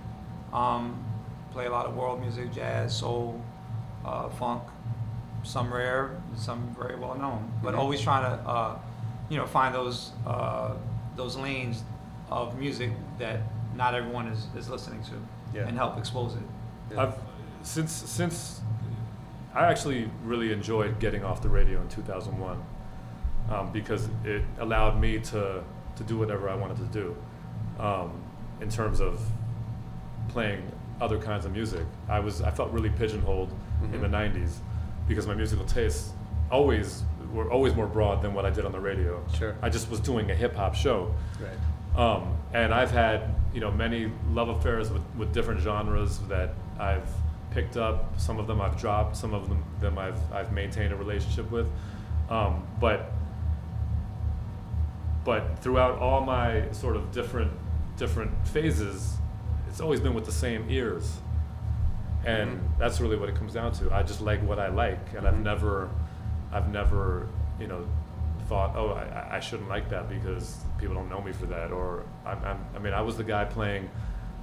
Um, 0.52 1.04
play 1.52 1.65
a 1.65 1.69
lot 1.71 1.86
of 1.86 1.95
world 1.95 2.19
music, 2.21 2.52
jazz, 2.52 2.95
soul, 2.97 3.39
uh, 4.06 4.30
funk, 4.30 4.63
some 5.43 5.71
rare, 5.73 6.21
some 6.36 6.76
very 6.80 6.95
well 6.95 7.15
known, 7.15 7.52
but 7.63 7.73
Mhm. 7.73 7.80
always 7.80 8.02
trying 8.02 8.23
to 8.23 8.49
uh, 8.49 8.78
you 9.30 9.38
know 9.38 9.45
find 9.45 9.73
those 9.73 10.12
uh, 10.26 10.73
those 11.15 11.36
lanes 11.38 11.84
of 12.30 12.58
music 12.58 12.91
that 13.19 13.39
not 13.76 13.93
everyone 13.95 14.28
is, 14.28 14.47
is 14.56 14.69
listening 14.69 15.04
to 15.04 15.12
Yeah. 15.54 15.67
and 15.67 15.78
help 15.78 15.97
expose 15.97 16.36
it. 16.36 16.41
Yeah. 16.91 17.04
I've 17.04 17.15
since 17.62 17.91
since 17.91 18.62
I 19.54 19.65
actually 19.65 20.10
really 20.26 20.52
enjoyed 20.52 20.99
getting 20.99 21.23
off 21.23 21.41
the 21.41 21.49
radio 21.49 21.80
in 21.82 21.88
2001 21.88 22.63
um, 23.51 23.71
because 23.71 24.08
it 24.23 24.43
allowed 24.60 24.99
me 24.99 25.19
to 25.19 25.63
to 25.95 26.03
do 26.03 26.17
whatever 26.17 26.49
I 26.49 26.56
wanted 26.56 26.77
to 26.77 26.86
do 26.86 27.15
um, 27.79 28.12
in 28.62 28.69
terms 28.69 28.99
of 28.99 29.19
playing 30.29 30.63
other 31.01 31.17
kinds 31.19 31.45
of 31.45 31.51
music. 31.51 31.86
I 32.10 32.19
was 32.19 32.41
I 32.41 32.51
felt 32.51 32.71
really 32.71 32.89
pigeonholed 32.89 33.51
in 33.93 34.01
the 34.01 34.08
Mhm. 34.08 34.34
90s 34.34 34.58
because 35.08 35.27
my 35.27 35.34
musical 35.36 35.65
tastes 35.65 36.13
always 36.49 37.03
were 37.34 37.51
always 37.51 37.75
more 37.75 37.88
broad 37.88 38.21
than 38.21 38.34
what 38.34 38.45
I 38.45 38.49
did 38.51 38.63
on 38.65 38.71
the 38.71 38.79
radio. 38.79 39.21
Sure. 39.34 39.56
I 39.62 39.69
just 39.69 39.89
was 39.89 39.99
doing 39.99 40.29
a 40.32 40.36
hip 40.36 40.56
hop 40.56 40.75
show. 40.75 41.13
Right. 41.41 41.99
Um, 41.99 42.36
and 42.53 42.73
I've 42.73 42.91
had 42.91 43.36
you 43.53 43.60
know 43.62 43.71
many 43.71 44.12
love 44.32 44.49
affairs 44.49 44.89
with, 44.91 45.03
with 45.17 45.34
different 45.34 45.60
genres 45.62 46.19
that 46.27 46.53
I've 46.79 47.08
picked 47.51 47.77
up. 47.77 48.19
Some 48.19 48.39
of 48.39 48.47
them 48.47 48.62
I've 48.62 48.77
dropped. 48.79 49.15
Some 49.17 49.34
of 49.34 49.47
them, 49.49 49.63
them 49.79 49.97
I've 49.99 50.19
I've 50.32 50.51
maintained 50.51 50.91
a 50.93 50.95
relationship 50.95 51.51
with. 51.51 51.67
Um, 52.29 52.63
but 52.79 53.12
but 55.23 55.59
throughout 55.59 55.99
all 55.99 56.21
my 56.21 56.71
sort 56.71 56.95
of 56.95 57.12
different 57.12 57.51
different 57.97 58.31
phases, 58.47 59.17
it's 59.67 59.79
always 59.79 59.99
been 59.99 60.13
with 60.13 60.25
the 60.25 60.31
same 60.31 60.65
ears. 60.69 61.17
And 62.25 62.51
mm-hmm. 62.51 62.79
that's 62.79 63.01
really 63.01 63.17
what 63.17 63.29
it 63.29 63.36
comes 63.36 63.53
down 63.53 63.73
to. 63.73 63.93
I 63.93 64.03
just 64.03 64.21
like 64.21 64.41
what 64.43 64.59
I 64.59 64.69
like, 64.69 65.13
and 65.15 65.27
I've 65.27 65.33
mm-hmm. 65.33 65.43
never, 65.43 65.89
I've 66.51 66.69
never, 66.69 67.27
you 67.59 67.67
know, 67.67 67.86
thought, 68.47 68.75
oh, 68.75 68.91
I, 68.91 69.38
I 69.38 69.39
shouldn't 69.39 69.69
like 69.69 69.89
that 69.89 70.09
because 70.09 70.57
people 70.77 70.95
don't 70.95 71.09
know 71.09 71.21
me 71.21 71.31
for 71.31 71.45
that, 71.47 71.71
or 71.71 72.05
I'm, 72.25 72.43
I'm, 72.43 72.65
I 72.75 72.79
mean, 72.79 72.93
I 72.93 73.01
was 73.01 73.17
the 73.17 73.23
guy 73.23 73.45
playing, 73.45 73.89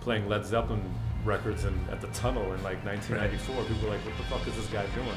playing 0.00 0.28
Led 0.28 0.44
Zeppelin 0.44 0.82
records 1.24 1.64
in, 1.64 1.78
at 1.90 2.00
the 2.00 2.08
Tunnel 2.08 2.52
in 2.52 2.62
like 2.62 2.84
1994. 2.84 3.64
People 3.64 3.88
were 3.88 3.94
like, 3.94 4.04
what 4.04 4.16
the 4.16 4.24
fuck 4.24 4.46
is 4.46 4.56
this 4.56 4.66
guy 4.66 4.86
doing? 4.94 5.08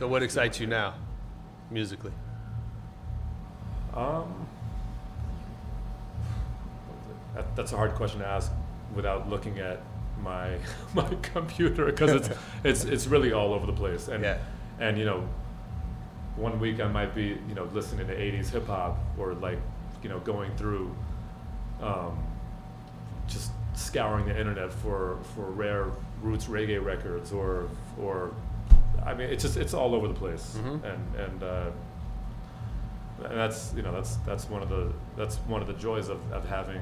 So 0.00 0.08
what 0.08 0.22
excites 0.22 0.58
you 0.58 0.66
now, 0.66 0.94
musically? 1.70 2.12
Um, 3.92 4.46
that, 7.34 7.54
that's 7.54 7.72
a 7.72 7.76
hard 7.76 7.92
question 7.96 8.20
to 8.20 8.26
ask 8.26 8.50
without 8.94 9.28
looking 9.28 9.58
at 9.58 9.80
my 10.22 10.56
my 10.94 11.06
computer 11.20 11.84
because 11.84 12.12
it's 12.12 12.30
it's 12.64 12.84
it's 12.84 13.06
really 13.08 13.34
all 13.34 13.52
over 13.52 13.66
the 13.66 13.74
place 13.74 14.08
and 14.08 14.24
Yeah. 14.24 14.38
and 14.78 14.96
you 14.96 15.04
know 15.04 15.28
one 16.36 16.58
week 16.58 16.80
I 16.80 16.88
might 16.88 17.14
be 17.14 17.38
you 17.46 17.54
know 17.54 17.64
listening 17.74 18.06
to 18.06 18.14
80s 18.16 18.48
hip 18.48 18.68
hop 18.68 18.96
or 19.18 19.34
like 19.34 19.58
you 20.02 20.08
know 20.08 20.20
going 20.20 20.50
through 20.56 20.96
um, 21.82 22.18
just 23.28 23.50
scouring 23.74 24.24
the 24.24 24.38
internet 24.38 24.72
for 24.72 25.18
for 25.34 25.42
rare 25.50 25.88
roots 26.22 26.46
reggae 26.46 26.82
records 26.82 27.32
or 27.32 27.68
or 28.00 28.32
I 29.06 29.14
mean 29.14 29.30
it's 29.30 29.42
just 29.42 29.56
it's 29.56 29.74
all 29.74 29.94
over 29.94 30.08
the 30.08 30.14
place 30.14 30.56
Mhm. 30.62 30.82
and 30.84 31.14
and 31.16 31.42
uh, 31.42 31.70
and 33.24 33.38
that's 33.38 33.72
you 33.74 33.82
know 33.82 33.92
that's 33.92 34.16
that's 34.26 34.48
one 34.48 34.62
of 34.62 34.68
the 34.68 34.92
that's 35.16 35.36
one 35.46 35.60
of 35.62 35.66
the 35.66 35.74
joys 35.74 36.08
of, 36.08 36.18
of 36.32 36.48
having 36.48 36.80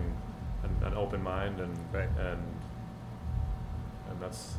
an, 0.62 0.86
an 0.86 0.94
open 0.94 1.22
mind 1.22 1.60
and 1.60 1.76
Right. 1.92 2.08
and 2.18 2.40
and 4.10 4.20
that's 4.20 4.54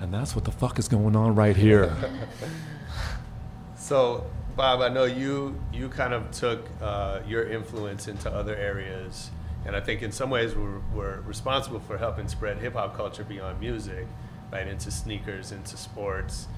and 0.00 0.12
that's 0.14 0.34
what 0.36 0.44
the 0.44 0.52
fuck 0.52 0.78
is 0.78 0.88
going 0.88 1.16
on 1.16 1.34
right 1.34 1.56
here. 1.56 1.92
So, 3.76 4.26
Bob, 4.56 4.80
I 4.80 4.88
know 4.88 5.04
you 5.04 5.58
you 5.72 5.88
kind 5.88 6.12
of 6.12 6.30
took 6.30 6.68
uh, 6.82 7.20
your 7.26 7.48
influence 7.48 8.08
into 8.08 8.30
other 8.30 8.54
areas, 8.56 9.30
and 9.64 9.74
I 9.76 9.80
think 9.80 10.02
in 10.02 10.12
some 10.12 10.30
ways 10.30 10.54
we're, 10.54 10.80
we're 10.94 11.20
responsible 11.20 11.80
for 11.80 11.96
helping 11.96 12.28
spread 12.28 12.58
hip 12.58 12.74
hop 12.74 12.96
culture 12.96 13.24
beyond 13.24 13.60
music, 13.60 14.06
right, 14.52 14.66
into 14.66 14.90
sneakers, 14.90 15.52
into 15.52 15.76
sports, 15.76 16.48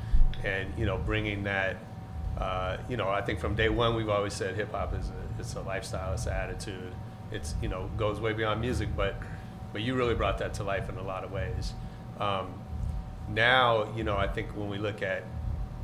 and 0.45 0.73
you 0.79 0.87
know, 0.87 0.99
bringing 0.99 1.45
that. 1.45 1.77
Uh, 2.39 2.79
you 2.89 2.97
know, 2.97 3.09
I 3.09 3.21
think 3.21 3.39
from 3.41 3.55
day 3.55 3.69
one 3.69 3.97
we've 3.97 4.09
always 4.09 4.33
said 4.33 4.55
hip 4.55 4.73
hop 4.73 4.95
is 4.95 5.11
a, 5.11 5.41
it's 5.41 5.55
a 5.55 5.61
lifestyle, 5.61 6.15
it's 6.15 6.27
an 6.27 6.33
attitude. 6.33 6.93
It's 7.33 7.55
you 7.61 7.69
know 7.69 7.91
goes 7.97 8.21
way 8.21 8.33
beyond 8.33 8.61
music, 8.61 8.89
but 8.97 9.17
but 9.73 9.83
you 9.83 9.95
really 9.95 10.15
brought 10.15 10.39
that 10.39 10.55
to 10.55 10.65
life 10.65 10.89
in 10.89 10.97
a 10.97 11.03
lot 11.03 11.25
of 11.25 11.33
ways. 11.33 11.75
Um, 12.19 12.55
now, 13.29 13.95
you 13.97 14.05
know, 14.05 14.17
I 14.17 14.27
think 14.27 14.57
when 14.57 14.69
we 14.69 14.79
look 14.79 15.03
at 15.03 15.25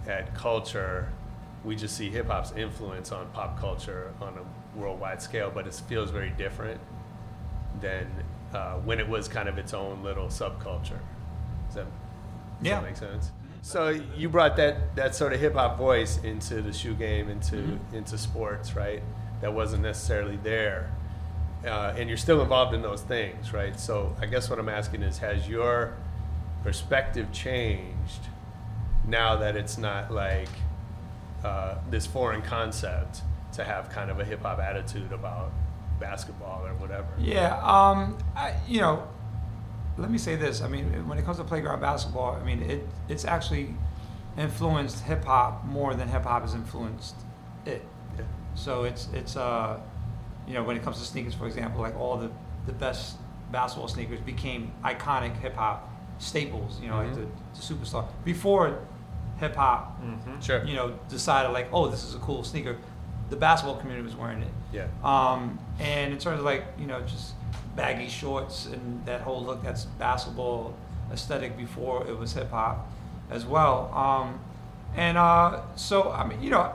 at 0.06 0.34
culture, 0.34 1.08
we 1.64 1.76
just 1.76 1.96
see 1.96 2.10
hip 2.10 2.26
hop's 2.26 2.52
influence 2.52 3.12
on 3.12 3.28
pop 3.30 3.58
culture 3.58 4.12
on 4.20 4.34
a 4.38 4.78
worldwide 4.78 5.22
scale, 5.22 5.50
but 5.52 5.66
it 5.66 5.74
feels 5.74 6.10
very 6.10 6.30
different 6.30 6.80
than 7.80 8.06
uh, 8.54 8.74
when 8.76 9.00
it 9.00 9.08
was 9.08 9.28
kind 9.28 9.48
of 9.48 9.58
its 9.58 9.74
own 9.74 10.02
little 10.02 10.28
subculture. 10.28 11.00
That, 11.76 11.84
does 11.84 11.92
Yeah. 12.62 12.80
that 12.80 12.84
make 12.84 12.96
sense? 12.96 13.30
So 13.62 13.88
you 14.16 14.28
brought 14.28 14.56
that, 14.56 14.94
that 14.96 15.14
sort 15.14 15.32
of 15.32 15.40
hip 15.40 15.54
hop 15.54 15.76
voice 15.78 16.18
into 16.22 16.62
the 16.62 16.72
shoe 16.72 16.94
game, 16.94 17.28
into 17.28 17.78
into 17.92 18.16
sports, 18.18 18.76
right? 18.76 19.02
That 19.40 19.52
wasn't 19.54 19.82
necessarily 19.82 20.36
there, 20.42 20.90
uh, 21.66 21.94
and 21.96 22.08
you're 22.08 22.16
still 22.18 22.40
involved 22.42 22.74
in 22.74 22.82
those 22.82 23.02
things, 23.02 23.52
right? 23.52 23.78
So 23.78 24.14
I 24.20 24.26
guess 24.26 24.48
what 24.48 24.58
I'm 24.58 24.68
asking 24.68 25.02
is, 25.02 25.18
has 25.18 25.48
your 25.48 25.94
perspective 26.62 27.30
changed 27.32 28.22
now 29.06 29.36
that 29.36 29.56
it's 29.56 29.78
not 29.78 30.10
like 30.12 30.48
uh, 31.44 31.76
this 31.90 32.06
foreign 32.06 32.42
concept 32.42 33.22
to 33.52 33.64
have 33.64 33.88
kind 33.90 34.10
of 34.10 34.20
a 34.20 34.24
hip 34.24 34.42
hop 34.42 34.58
attitude 34.58 35.12
about 35.12 35.50
basketball 36.00 36.64
or 36.66 36.74
whatever? 36.74 37.08
Yeah, 37.18 37.56
um, 37.62 38.16
I, 38.36 38.54
you 38.68 38.80
know, 38.80 39.06
let 39.98 40.10
me 40.10 40.18
say 40.18 40.36
this. 40.36 40.60
I 40.62 40.68
mean, 40.68 41.08
when 41.08 41.18
it 41.18 41.24
comes 41.24 41.38
to 41.38 41.44
playground 41.44 41.80
basketball, 41.80 42.32
I 42.40 42.44
mean, 42.44 42.62
it 42.62 42.86
it's 43.08 43.24
actually 43.24 43.74
influenced 44.38 45.00
hip 45.04 45.24
hop 45.24 45.64
more 45.64 45.94
than 45.94 46.08
hip 46.08 46.24
hop 46.24 46.42
has 46.42 46.54
influenced 46.54 47.14
it. 47.64 47.82
Yeah. 48.18 48.24
So 48.54 48.84
it's 48.84 49.08
it's 49.12 49.36
uh, 49.36 49.80
you 50.46 50.54
know, 50.54 50.62
when 50.62 50.76
it 50.76 50.82
comes 50.82 50.98
to 50.98 51.04
sneakers, 51.04 51.34
for 51.34 51.46
example, 51.46 51.80
like 51.80 51.96
all 51.98 52.16
the 52.16 52.30
the 52.66 52.72
best 52.72 53.16
basketball 53.52 53.88
sneakers 53.88 54.20
became 54.20 54.72
iconic 54.84 55.36
hip 55.40 55.54
hop 55.54 55.88
staples. 56.18 56.80
You 56.80 56.88
know, 56.88 56.96
like 56.98 57.08
Mhm. 57.12 57.14
the, 57.14 57.26
the 57.54 57.60
superstar 57.74 58.06
before 58.24 58.78
hip 59.38 59.54
hop. 59.56 60.00
Sure. 60.40 60.64
You 60.64 60.74
know, 60.76 60.94
decided 61.08 61.50
like, 61.52 61.68
oh, 61.72 61.88
this 61.88 62.04
is 62.04 62.14
a 62.14 62.18
cool 62.18 62.42
sneaker. 62.44 62.76
The 63.28 63.36
basketball 63.36 63.76
community 63.76 64.04
was 64.06 64.16
wearing 64.16 64.42
it. 64.42 64.52
Yeah. 64.72 64.86
Um, 65.04 65.58
and 65.78 66.12
in 66.12 66.18
terms 66.18 66.38
of 66.38 66.44
like, 66.44 66.64
you 66.78 66.86
know, 66.86 67.00
just 67.02 67.34
baggy 67.76 68.08
shorts 68.08 68.66
and 68.66 69.04
that 69.06 69.20
whole 69.20 69.44
look 69.44 69.62
that's 69.62 69.84
basketball 69.84 70.74
aesthetic 71.12 71.56
before 71.56 72.06
it 72.06 72.18
was 72.18 72.32
hip 72.32 72.50
hop 72.50 72.90
as 73.30 73.44
well. 73.44 73.92
Um, 73.94 74.40
and 74.96 75.18
uh, 75.18 75.60
so, 75.76 76.10
I 76.10 76.26
mean, 76.26 76.42
you 76.42 76.50
know, 76.50 76.72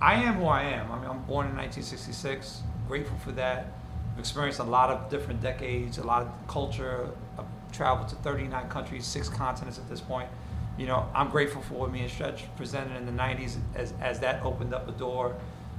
I 0.00 0.14
am 0.14 0.34
who 0.34 0.46
I 0.46 0.62
am. 0.62 0.92
I 0.92 0.98
mean, 0.98 1.08
I'm 1.08 1.22
born 1.22 1.46
in 1.48 1.56
1966, 1.56 2.62
grateful 2.86 3.16
for 3.18 3.32
that. 3.32 3.72
I've 4.12 4.18
experienced 4.18 4.60
a 4.60 4.64
lot 4.64 4.90
of 4.90 5.10
different 5.10 5.40
decades, 5.40 5.98
a 5.98 6.04
lot 6.04 6.22
of 6.22 6.28
culture. 6.46 7.08
I've 7.38 7.46
traveled 7.72 8.08
to 8.08 8.16
39 8.16 8.68
countries, 8.68 9.06
six 9.06 9.28
continents 9.28 9.78
at 9.78 9.88
this 9.88 10.00
point. 10.00 10.28
You 10.76 10.86
know, 10.86 11.08
I'm 11.14 11.30
grateful 11.30 11.62
for 11.62 11.74
what 11.74 11.90
me 11.90 12.02
and 12.02 12.10
Stretch 12.10 12.44
presented 12.56 12.96
in 12.96 13.06
the 13.06 13.12
90s 13.12 13.56
as, 13.74 13.92
as 14.00 14.20
that 14.20 14.44
opened 14.44 14.74
up 14.74 14.88
a 14.88 14.92
door 14.92 15.34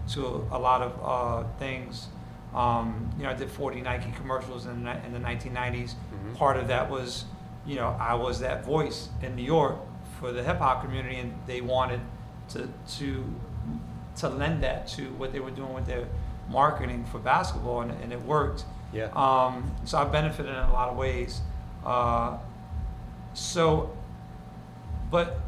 to 0.09 0.47
a 0.51 0.59
lot 0.59 0.81
of 0.81 0.99
uh, 1.01 1.47
things. 1.59 2.07
Um, 2.53 3.11
you 3.17 3.23
know, 3.23 3.29
I 3.29 3.33
did 3.33 3.49
40 3.49 3.81
Nike 3.81 4.11
commercials 4.11 4.65
in, 4.65 4.83
the 4.83 5.05
in 5.05 5.13
the 5.13 5.19
1990s. 5.19 5.93
Mhm. 5.93 6.35
Part 6.35 6.57
of 6.57 6.67
that 6.67 6.89
was, 6.89 7.25
you 7.65 7.75
know, 7.75 7.95
I 7.99 8.15
was 8.15 8.39
that 8.39 8.65
voice 8.65 9.09
in 9.21 9.35
New 9.35 9.43
York 9.43 9.75
for 10.19 10.31
the 10.31 10.43
hip 10.43 10.57
hop 10.57 10.81
community, 10.83 11.17
and 11.17 11.33
they 11.45 11.61
wanted 11.61 12.01
to 12.49 12.67
to 12.97 13.23
to 14.17 14.29
lend 14.29 14.63
that 14.63 14.87
to 14.87 15.13
what 15.13 15.31
they 15.31 15.39
were 15.39 15.51
doing 15.51 15.73
with 15.73 15.85
their 15.85 16.05
marketing 16.49 17.05
for 17.05 17.19
basketball, 17.19 17.81
and, 17.81 17.91
and 18.03 18.11
it 18.11 18.21
worked. 18.23 18.65
Yeah. 18.91 19.05
Um, 19.15 19.71
so 19.85 19.99
I 19.99 20.05
benefited 20.05 20.51
in 20.51 20.57
a 20.57 20.73
lot 20.73 20.89
of 20.89 20.97
ways. 20.97 21.41
Uh, 21.85 22.37
so, 23.35 23.95
but 25.11 25.39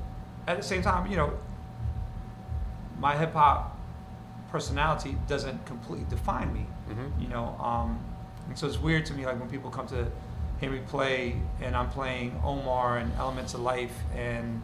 at 0.48 0.58
the 0.58 0.64
same 0.64 0.82
time, 0.84 1.10
you 1.10 1.18
know, 1.18 1.34
my 3.00 3.18
hip 3.18 3.34
hop 3.34 3.78
personality 4.50 5.18
doesn't 5.28 5.66
completely 5.66 6.06
define 6.10 6.54
me. 6.54 6.68
Mhm. 6.92 7.22
You 7.22 7.28
know, 7.28 7.56
um, 7.60 8.00
and 8.48 8.58
so 8.58 8.68
it's 8.68 8.80
weird 8.80 9.06
to 9.08 9.14
me, 9.14 9.26
like 9.26 9.40
when 9.40 9.50
people 9.50 9.70
come 9.70 9.88
to 9.88 10.08
hear 10.60 10.72
me 10.72 10.80
play, 10.88 11.36
and 11.62 11.76
I'm 11.76 11.90
playing 11.90 12.40
Omar 12.44 12.98
and 12.98 13.12
Elements 13.18 13.54
of 13.54 13.62
Life, 13.62 13.94
and 14.16 14.62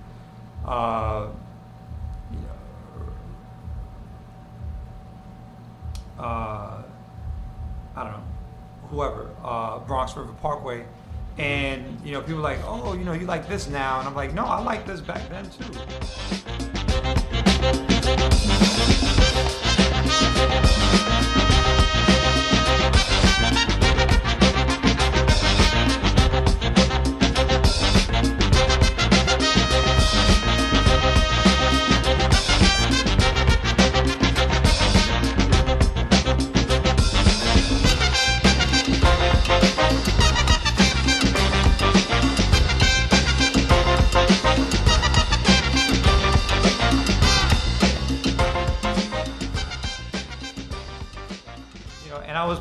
uh, 0.65 1.27
you 2.31 2.39
know, 2.39 2.47
uh, 6.23 6.83
I 7.95 8.03
don't 8.03 8.11
know, 8.11 8.23
whoever, 8.89 9.29
uh, 9.43 9.79
Bronx 9.79 10.15
River 10.15 10.33
Parkway. 10.41 10.85
And, 11.37 12.01
you 12.03 12.13
know, 12.13 12.21
people 12.21 12.39
are 12.39 12.41
like, 12.41 12.59
oh, 12.65 12.93
you 12.93 13.03
know, 13.03 13.13
you 13.13 13.27
like 13.27 13.47
this 13.47 13.69
now. 13.69 13.99
And 13.99 14.07
I'm 14.07 14.15
like, 14.15 14.33
no, 14.33 14.45
I 14.45 14.59
like 14.59 14.87
this 14.87 15.01
back 15.01 15.29
then 15.29 15.47
too. 15.51 15.71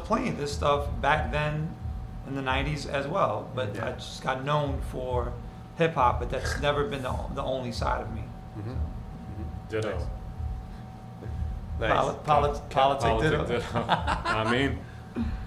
Playing 0.04 0.36
this 0.36 0.52
stuff 0.52 0.86
back 1.00 1.32
then 1.32 1.68
in 2.26 2.34
the 2.34 2.42
'90s 2.42 2.88
as 2.88 3.06
well, 3.06 3.48
but 3.54 3.74
Yeah. 3.74 3.88
I 3.88 3.92
just 3.92 4.22
got 4.22 4.44
known 4.44 4.80
for 4.90 5.32
hip 5.76 5.94
hop. 5.94 6.20
But 6.20 6.30
that's 6.30 6.60
never 6.60 6.84
been 6.84 7.02
the, 7.02 7.14
the 7.34 7.42
only 7.42 7.72
side 7.72 8.02
of 8.02 8.12
me. 8.14 8.22
Ditto. 9.68 10.06
Nice. 11.78 11.90
Poli- 11.90 12.16
poli- 12.24 12.60
politic 12.70 13.46
ditto. 13.46 13.62
I 13.74 14.50
mean, 14.50 14.78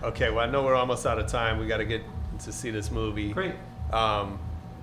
Okay, 0.04 0.30
well, 0.30 0.40
I 0.48 0.50
know 0.50 0.64
we're 0.64 0.76
almost 0.76 1.06
out 1.06 1.20
of 1.20 1.28
time. 1.28 1.60
We 1.60 1.68
got 1.68 1.78
to 1.78 1.86
get 1.86 2.02
to 2.40 2.52
see 2.52 2.72
this 2.72 2.90
movie. 2.92 3.32
Great. 3.34 3.54
Um, 3.92 4.40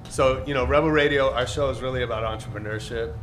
so 0.09 0.45
you 0.47 0.55
know, 0.55 0.65
Rebel 0.65 0.91
Radio, 0.91 1.33
our 1.33 1.47
show 1.47 1.71
is 1.71 1.81
really 1.81 2.03
about 2.03 2.23
entrepreneurship 2.25 3.15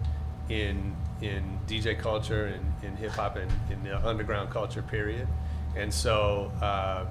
in 0.50 0.96
in 1.22 1.58
DJ 1.68 1.98
culture 1.98 2.46
and 2.48 2.74
in 2.84 2.98
hip 2.98 3.12
hop 3.12 3.38
and 3.38 3.50
in 3.72 3.82
the 3.84 4.06
underground 4.06 4.50
culture, 4.50 4.82
period. 4.82 5.28
And 5.76 5.94
so, 5.94 6.52
uh, 6.62 7.06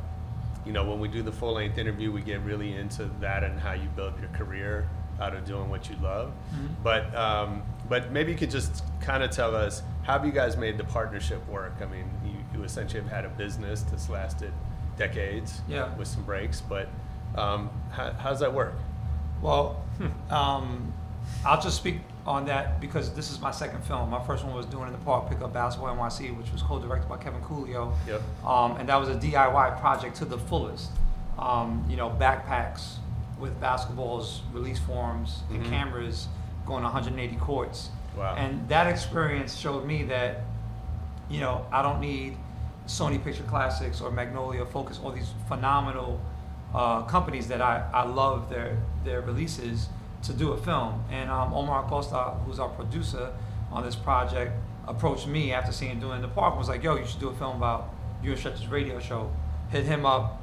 you 0.65 0.73
know, 0.73 0.85
when 0.89 1.01
we 1.01 1.09
do 1.09 1.23
the 1.23 1.33
full 1.33 1.55
length 1.55 1.79
interview, 1.79 2.13
we 2.13 2.21
get 2.23 2.41
really 2.41 2.75
into 2.75 3.05
that 3.21 3.43
and 3.43 3.59
how 3.59 3.73
you 3.73 3.89
build 3.97 4.19
your 4.21 4.29
career 4.31 4.89
out 5.21 5.35
of 5.35 5.45
doing 5.45 5.69
what 5.69 5.89
you 5.91 5.97
love. 6.03 6.33
But 6.83 7.15
um, 7.15 7.63
but 7.89 8.13
maybe 8.13 8.33
you 8.33 8.39
could 8.39 8.51
just 8.51 8.83
kind 9.01 9.23
of 9.23 9.31
tell 9.31 9.55
us 9.55 9.83
how 10.03 10.15
have 10.15 10.25
you 10.27 10.33
guys 10.33 10.57
made 10.57 10.79
the 10.79 10.85
partnership 10.85 11.47
work? 11.49 11.75
I 11.81 11.87
mean, 11.87 12.09
you, 12.25 12.59
you 12.59 12.65
essentially 12.65 13.03
have 13.03 13.11
had 13.11 13.25
a 13.25 13.29
business 13.31 13.83
that's 13.83 14.09
lasted 14.09 14.53
decades, 14.97 15.61
Yeah. 15.69 15.95
with 15.97 16.09
some 16.09 16.23
breaks. 16.25 16.61
But 16.61 16.89
um, 17.37 17.71
how, 17.91 18.13
how 18.13 18.31
does 18.31 18.41
that 18.41 18.53
work? 18.53 18.75
Well, 19.41 19.83
um, 20.31 20.93
I'll 21.45 21.61
just 21.61 21.77
speak 21.77 21.97
on 22.27 22.47
that 22.47 22.81
because 22.81 23.13
this 23.15 23.31
is 23.31 23.41
my 23.41 23.51
second 23.51 23.83
film. 23.85 24.11
My 24.11 24.23
first 24.25 24.45
one 24.45 24.55
was 24.55 24.67
doing 24.67 24.87
in 24.87 24.93
the 24.93 24.99
park, 24.99 25.29
pick 25.29 25.41
up 25.41 25.53
basketball 25.53 25.95
NYC, 25.97 26.37
which 26.37 26.53
was 26.53 26.63
co-directed 26.63 27.09
by 27.09 27.17
Kevin 27.17 27.41
Couliau. 27.41 27.93
Yep. 28.07 28.23
Um, 28.45 28.77
and 28.77 28.89
that 28.89 28.97
was 28.97 29.09
a 29.09 29.17
DIY 29.17 29.81
project 29.81 30.17
to 30.17 30.25
the 30.25 30.39
fullest. 30.39 30.91
Um, 31.39 31.85
you 31.89 31.97
know, 31.97 32.11
backpacks 32.11 32.97
with 33.39 33.61
basketballs, 33.61 34.41
release 34.53 34.79
forms, 34.79 35.43
and 35.51 35.65
cameras 35.67 36.29
going 36.67 36.85
180 36.85 37.37
courts. 37.37 37.91
Wow. 38.17 38.37
And 38.37 38.69
that 38.69 38.87
experience 38.87 39.57
showed 39.57 39.85
me 39.85 40.05
that, 40.05 40.43
you 41.29 41.41
know, 41.41 41.67
I 41.73 41.83
don't 41.83 42.01
need 42.01 42.37
Sony 42.87 43.23
Picture 43.23 43.43
Classics 43.45 44.01
or 44.01 44.11
Magnolia 44.11 44.65
Focus, 44.67 45.01
all 45.03 45.11
these 45.11 45.33
phenomenal 45.49 46.21
uh, 46.75 47.03
companies 47.03 47.49
that 47.49 47.61
I, 47.61 47.89
I 47.93 48.05
love 48.05 48.49
their 48.49 48.79
their 49.05 49.21
releases 49.21 49.89
to 50.23 50.33
do 50.33 50.53
a 50.53 50.57
film. 50.57 51.05
And 51.11 51.31
um, 51.31 51.53
Omar 51.53 51.89
Costa, 51.89 52.35
who's 52.45 52.59
our 52.59 52.69
producer 52.69 53.33
on 53.71 53.85
this 53.85 53.97
project, 53.97 54.53
approached 54.87 55.27
me 55.27 55.53
after 55.53 55.73
seeing 55.73 56.01
doing 56.01 56.17
in 56.17 56.23
the 56.23 56.29
park 56.29 56.53
and 56.53 56.59
was 56.59 56.69
like, 56.69 56.83
"Yo, 56.83 56.97
you 56.97 57.07
should 57.07 57.21
do 57.21 57.29
a 57.29 57.35
film 57.35 57.57
about 57.57 57.91
you 58.23 58.31
and 58.31 58.39
Stretch's 58.39 58.69
radio 58.69 58.99
show." 59.01 59.31
Hit 59.71 59.85
him 59.85 60.05
up. 60.05 60.41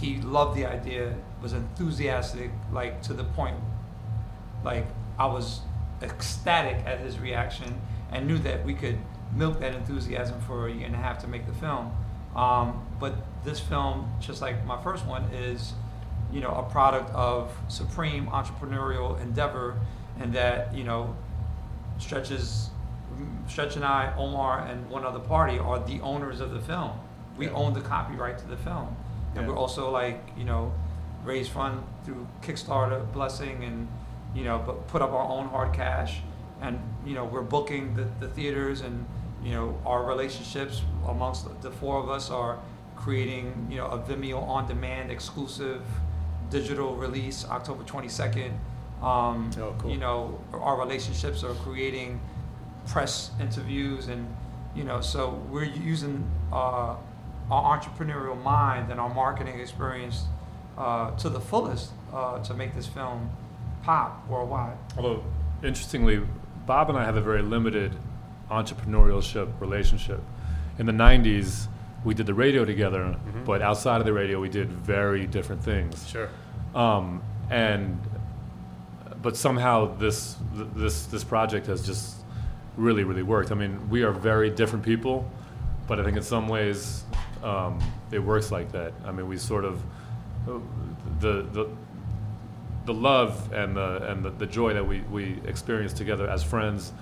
He 0.00 0.16
loved 0.20 0.56
the 0.56 0.66
idea, 0.66 1.14
was 1.42 1.52
enthusiastic, 1.52 2.50
like 2.72 3.02
to 3.02 3.14
the 3.14 3.24
point 3.24 3.56
like 4.64 4.86
I 5.18 5.26
was 5.26 5.60
ecstatic 6.02 6.84
at 6.86 7.00
his 7.00 7.18
reaction 7.18 7.80
and 8.10 8.26
knew 8.26 8.38
that 8.38 8.64
we 8.64 8.74
could 8.74 8.98
milk 9.34 9.60
that 9.60 9.74
enthusiasm 9.74 10.40
for 10.42 10.68
a 10.68 10.72
year 10.72 10.86
and 10.86 10.94
a 10.94 10.98
half 10.98 11.18
to 11.20 11.28
make 11.28 11.46
the 11.46 11.54
film. 11.54 11.92
Um, 12.36 12.86
but 12.98 13.14
this 13.44 13.60
film, 13.60 14.10
just 14.20 14.40
like 14.42 14.64
my 14.64 14.82
first 14.82 15.06
one, 15.06 15.24
is 15.32 15.72
you 16.32 16.40
know 16.40 16.50
a 16.50 16.62
product 16.70 17.10
of 17.14 17.52
supreme 17.68 18.26
entrepreneurial 18.28 19.20
endeavor, 19.20 19.76
and 20.20 20.32
that 20.34 20.74
you 20.74 20.84
know 20.84 21.14
stretches. 21.98 22.70
Stretch 23.46 23.76
and 23.76 23.84
I, 23.84 24.12
Omar, 24.16 24.60
and 24.66 24.88
one 24.88 25.04
other 25.04 25.18
party 25.18 25.58
are 25.58 25.78
the 25.78 26.00
owners 26.00 26.40
of 26.40 26.50
the 26.52 26.60
film. 26.60 26.92
We 27.36 27.46
Yeah. 27.46 27.52
own 27.52 27.74
the 27.74 27.80
copyright 27.82 28.38
to 28.38 28.46
the 28.48 28.56
film, 28.56 28.96
and 29.34 29.42
Yeah. 29.42 29.48
we're 29.52 29.58
also 29.58 29.90
like 29.90 30.32
you 30.36 30.44
know 30.44 30.72
raise 31.24 31.48
fund 31.48 31.84
through 32.04 32.26
Kickstarter, 32.40 33.00
blessing, 33.12 33.62
and 33.64 33.88
you 34.34 34.44
know, 34.44 34.58
but 34.64 34.88
put 34.88 35.02
up 35.02 35.12
our 35.12 35.24
own 35.24 35.48
hard 35.48 35.72
cash, 35.74 36.22
and 36.62 36.80
you 37.04 37.14
know, 37.14 37.24
we're 37.24 37.42
booking 37.42 37.94
the, 37.94 38.04
the 38.20 38.28
theaters, 38.28 38.80
and 38.80 39.04
you 39.42 39.52
know, 39.52 39.78
our 39.84 40.04
relationships 40.04 40.82
amongst 41.06 41.46
the 41.62 41.70
four 41.70 41.98
of 41.98 42.08
us 42.08 42.30
are 42.30 42.58
creating 42.96 43.66
you 43.70 43.76
know 43.76 43.86
a 43.88 43.98
Vimeo 43.98 44.40
on 44.48 44.66
demand 44.66 45.10
exclusive 45.10 45.82
digital 46.52 46.94
release 46.96 47.44
October 47.48 47.82
22nd. 47.84 48.52
Um, 49.02 49.50
Oh, 49.58 49.74
cool. 49.78 49.90
You 49.90 49.96
know, 49.98 50.38
our 50.52 50.78
relationships 50.78 51.42
are 51.42 51.54
creating 51.54 52.20
press 52.86 53.30
interviews 53.40 54.08
and 54.08 54.22
you 54.74 54.82
know 54.82 55.00
so 55.00 55.40
we're 55.50 55.62
using 55.64 56.28
uh, 56.52 56.96
our 57.50 57.78
entrepreneurial 57.78 58.40
mind 58.42 58.90
and 58.90 58.98
our 58.98 59.12
marketing 59.14 59.60
experience 59.60 60.24
uh, 60.76 61.10
to 61.12 61.28
the 61.28 61.40
fullest 61.40 61.92
uh, 62.12 62.42
to 62.42 62.54
make 62.54 62.74
this 62.74 62.88
film 62.88 63.30
pop 63.84 64.28
worldwide 64.28 64.76
although 64.96 65.22
interestingly, 65.62 66.20
Bob 66.66 66.88
and 66.90 66.98
I 66.98 67.04
have 67.04 67.16
a 67.16 67.20
very 67.20 67.42
limited 67.42 67.92
entrepreneurship 68.50 69.48
relationship. 69.60 70.20
In 70.78 70.86
the 70.86 70.92
'90s, 70.92 71.68
we 72.04 72.14
did 72.14 72.26
the 72.26 72.34
radio 72.34 72.64
together, 72.64 73.16
but 73.44 73.62
outside 73.62 74.00
of 74.00 74.06
the 74.06 74.12
radio, 74.12 74.40
we 74.40 74.48
did 74.48 74.68
very 74.70 75.26
different 75.26 75.62
things. 75.62 76.08
Sure. 76.08 76.28
Um, 76.74 77.22
and 77.50 77.98
but 79.20 79.36
somehow 79.36 79.94
this 79.96 80.36
this 80.54 81.06
this 81.06 81.24
project 81.24 81.66
has 81.66 81.84
just 81.84 82.16
really 82.76 83.04
really 83.04 83.22
worked. 83.22 83.52
I 83.52 83.54
mean, 83.54 83.90
we 83.90 84.02
are 84.02 84.12
very 84.12 84.50
different 84.50 84.84
people, 84.84 85.30
but 85.86 86.00
I 86.00 86.04
think 86.04 86.16
in 86.16 86.22
some 86.22 86.48
ways 86.48 87.04
um, 87.42 87.80
it 88.10 88.18
works 88.18 88.50
like 88.50 88.72
that. 88.72 88.92
I 89.04 89.12
mean, 89.12 89.28
we 89.28 89.38
sort 89.38 89.64
of 89.64 89.82
the 91.20 91.42
the 91.42 91.68
the 92.84 92.94
love 92.94 93.52
and 93.52 93.76
the 93.76 94.10
and 94.10 94.24
the, 94.24 94.30
the 94.30 94.46
joy 94.46 94.74
that 94.74 94.86
we, 94.86 95.00
we 95.02 95.40
experience 95.46 95.92
together 95.92 96.28
as 96.28 96.42
friends 96.42 96.92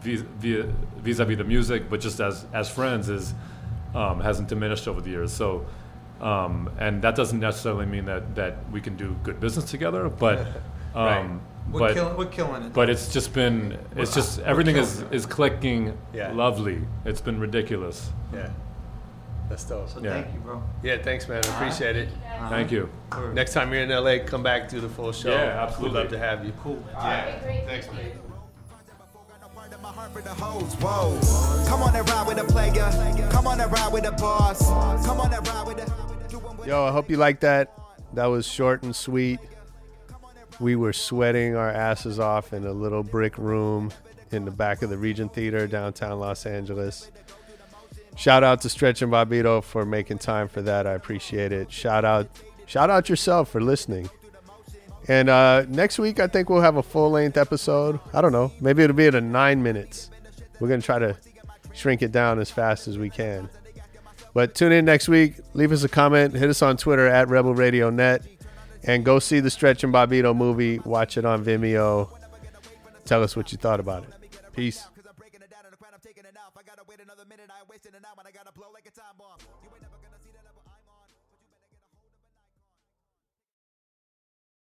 vis- 0.00 0.24
via 0.38 0.64
vis-a-vis 0.98 1.38
the 1.38 1.44
music 1.44 1.88
but 1.88 2.00
just 2.00 2.20
as 2.20 2.44
as 2.52 2.68
friends 2.68 3.08
is 3.08 3.32
um, 3.94 4.20
hasn't 4.20 4.48
diminished 4.48 4.86
over 4.86 5.00
the 5.00 5.10
years 5.10 5.32
so 5.32 5.64
um, 6.20 6.68
and 6.78 7.00
that 7.02 7.14
doesn't 7.16 7.40
necessarily 7.40 7.86
mean 7.86 8.04
that 8.04 8.34
that 8.34 8.56
we 8.70 8.80
can 8.80 8.96
do 8.96 9.16
good 9.22 9.40
business 9.40 9.64
together 9.70 10.08
but 10.08 10.38
Right. 10.94 11.18
um, 11.18 11.40
we're, 11.70 11.78
but 11.80 11.94
killing, 11.94 12.16
we're 12.16 12.26
killing 12.26 12.62
it 12.64 12.72
but 12.72 12.90
it's 12.90 13.12
just 13.12 13.32
been 13.32 13.78
it's 13.96 14.12
just 14.12 14.38
we're 14.38 14.44
everything 14.46 14.76
is 14.76 14.96
killing 14.96 15.12
it. 15.12 15.16
is 15.16 15.26
clicking 15.26 15.98
Yeah. 16.12 16.32
lovely 16.32 16.82
it's 17.04 17.20
been 17.20 17.38
ridiculous 17.38 18.10
Yeah. 18.34 18.50
That's 19.48 19.64
dope. 19.64 19.88
so 19.88 20.00
yeah. 20.00 20.22
thank 20.22 20.34
you 20.34 20.40
bro 20.40 20.62
Yeah, 20.82 20.98
thanks, 21.02 21.28
man. 21.28 21.42
I 21.44 21.48
appreciate 21.56 21.96
it. 21.96 22.08
thank 22.48 22.70
you 22.72 22.88
Word. 23.16 23.34
Next 23.34 23.52
time 23.52 23.72
you're 23.72 23.82
in 23.82 23.88
LA, 23.90 24.18
come 24.24 24.42
back, 24.42 24.68
do 24.68 24.80
the 24.80 24.88
full 24.88 25.10
show. 25.12 25.30
Yeah, 25.30 25.62
absolutely. 25.64 25.88
We'd 25.96 26.02
love 26.02 26.12
to 26.12 26.18
have 26.18 26.44
you. 26.44 26.52
cool 26.62 26.82
Yeah. 26.92 27.38
Thanks, 27.66 27.86
man. 27.92 28.10
My 29.82 29.88
heart 29.92 30.12
for 30.12 30.20
the 30.20 30.28
hoes, 30.34 30.74
whoa. 30.74 31.64
Come 31.66 31.82
on 31.82 31.96
and 31.96 32.06
ride 32.10 32.26
with 32.26 32.38
a 32.38 32.44
player. 32.44 32.90
Come 33.30 33.46
on 33.46 33.58
and 33.60 33.72
ride 33.72 33.90
with 33.90 34.04
a 34.06 34.12
boss. 34.12 34.60
Come 35.06 35.20
on 35.20 35.32
and 35.32 35.48
ride 35.48 35.66
with 35.66 35.78
a. 35.78 36.09
Yo, 36.66 36.84
I 36.84 36.92
hope 36.92 37.10
you 37.10 37.16
liked 37.16 37.40
that. 37.40 37.72
That 38.14 38.26
was 38.26 38.46
short 38.46 38.82
and 38.82 38.94
sweet. 38.94 39.40
We 40.58 40.76
were 40.76 40.92
sweating 40.92 41.56
our 41.56 41.70
asses 41.70 42.18
off 42.18 42.52
in 42.52 42.66
a 42.66 42.72
little 42.72 43.02
brick 43.02 43.38
room 43.38 43.90
in 44.30 44.44
the 44.44 44.50
back 44.50 44.82
of 44.82 44.90
the 44.90 44.98
Regent 44.98 45.32
Theater 45.32 45.66
downtown 45.66 46.18
Los 46.20 46.46
Angeles. 46.46 47.10
Shout 48.16 48.44
out 48.44 48.60
to 48.62 48.68
Stretch 48.68 49.00
and 49.02 49.10
Bobbito 49.10 49.64
for 49.64 49.86
making 49.86 50.18
time 50.18 50.48
for 50.48 50.60
that. 50.62 50.86
I 50.86 50.92
appreciate 50.92 51.52
it. 51.52 51.72
Shout 51.72 52.04
out, 52.04 52.28
shout 52.66 52.90
out 52.90 53.08
yourself 53.08 53.50
for 53.50 53.60
listening. 53.60 54.10
And 55.08 55.30
uh, 55.30 55.64
next 55.68 55.98
week, 55.98 56.20
I 56.20 56.26
think 56.26 56.50
we'll 56.50 56.60
have 56.60 56.76
a 56.76 56.82
full 56.82 57.10
length 57.10 57.38
episode. 57.38 57.98
I 58.12 58.20
don't 58.20 58.32
know. 58.32 58.52
Maybe 58.60 58.82
it'll 58.82 58.94
be 58.94 59.06
at 59.06 59.14
a 59.14 59.20
nine 59.20 59.62
minutes. 59.62 60.10
We're 60.60 60.68
gonna 60.68 60.82
try 60.82 60.98
to 60.98 61.16
shrink 61.72 62.02
it 62.02 62.12
down 62.12 62.38
as 62.38 62.50
fast 62.50 62.86
as 62.86 62.98
we 62.98 63.08
can. 63.08 63.48
But 64.34 64.54
tune 64.54 64.72
in 64.72 64.84
next 64.84 65.08
week. 65.08 65.36
Leave 65.54 65.72
us 65.72 65.82
a 65.82 65.88
comment. 65.88 66.34
Hit 66.34 66.48
us 66.48 66.62
on 66.62 66.76
Twitter 66.76 67.06
at 67.06 67.28
Rebel 67.28 67.54
Radio 67.54 67.90
Net. 67.90 68.22
And 68.84 69.04
go 69.04 69.18
see 69.18 69.40
the 69.40 69.50
Stretch 69.50 69.84
and 69.84 69.92
Bobbito 69.92 70.34
movie. 70.34 70.78
Watch 70.80 71.18
it 71.18 71.24
on 71.24 71.44
Vimeo. 71.44 72.08
Tell 73.04 73.22
us 73.22 73.36
what 73.36 73.52
you 73.52 73.58
thought 73.58 73.80
about 73.80 74.04
it. 74.04 74.10
Peace. 74.52 74.86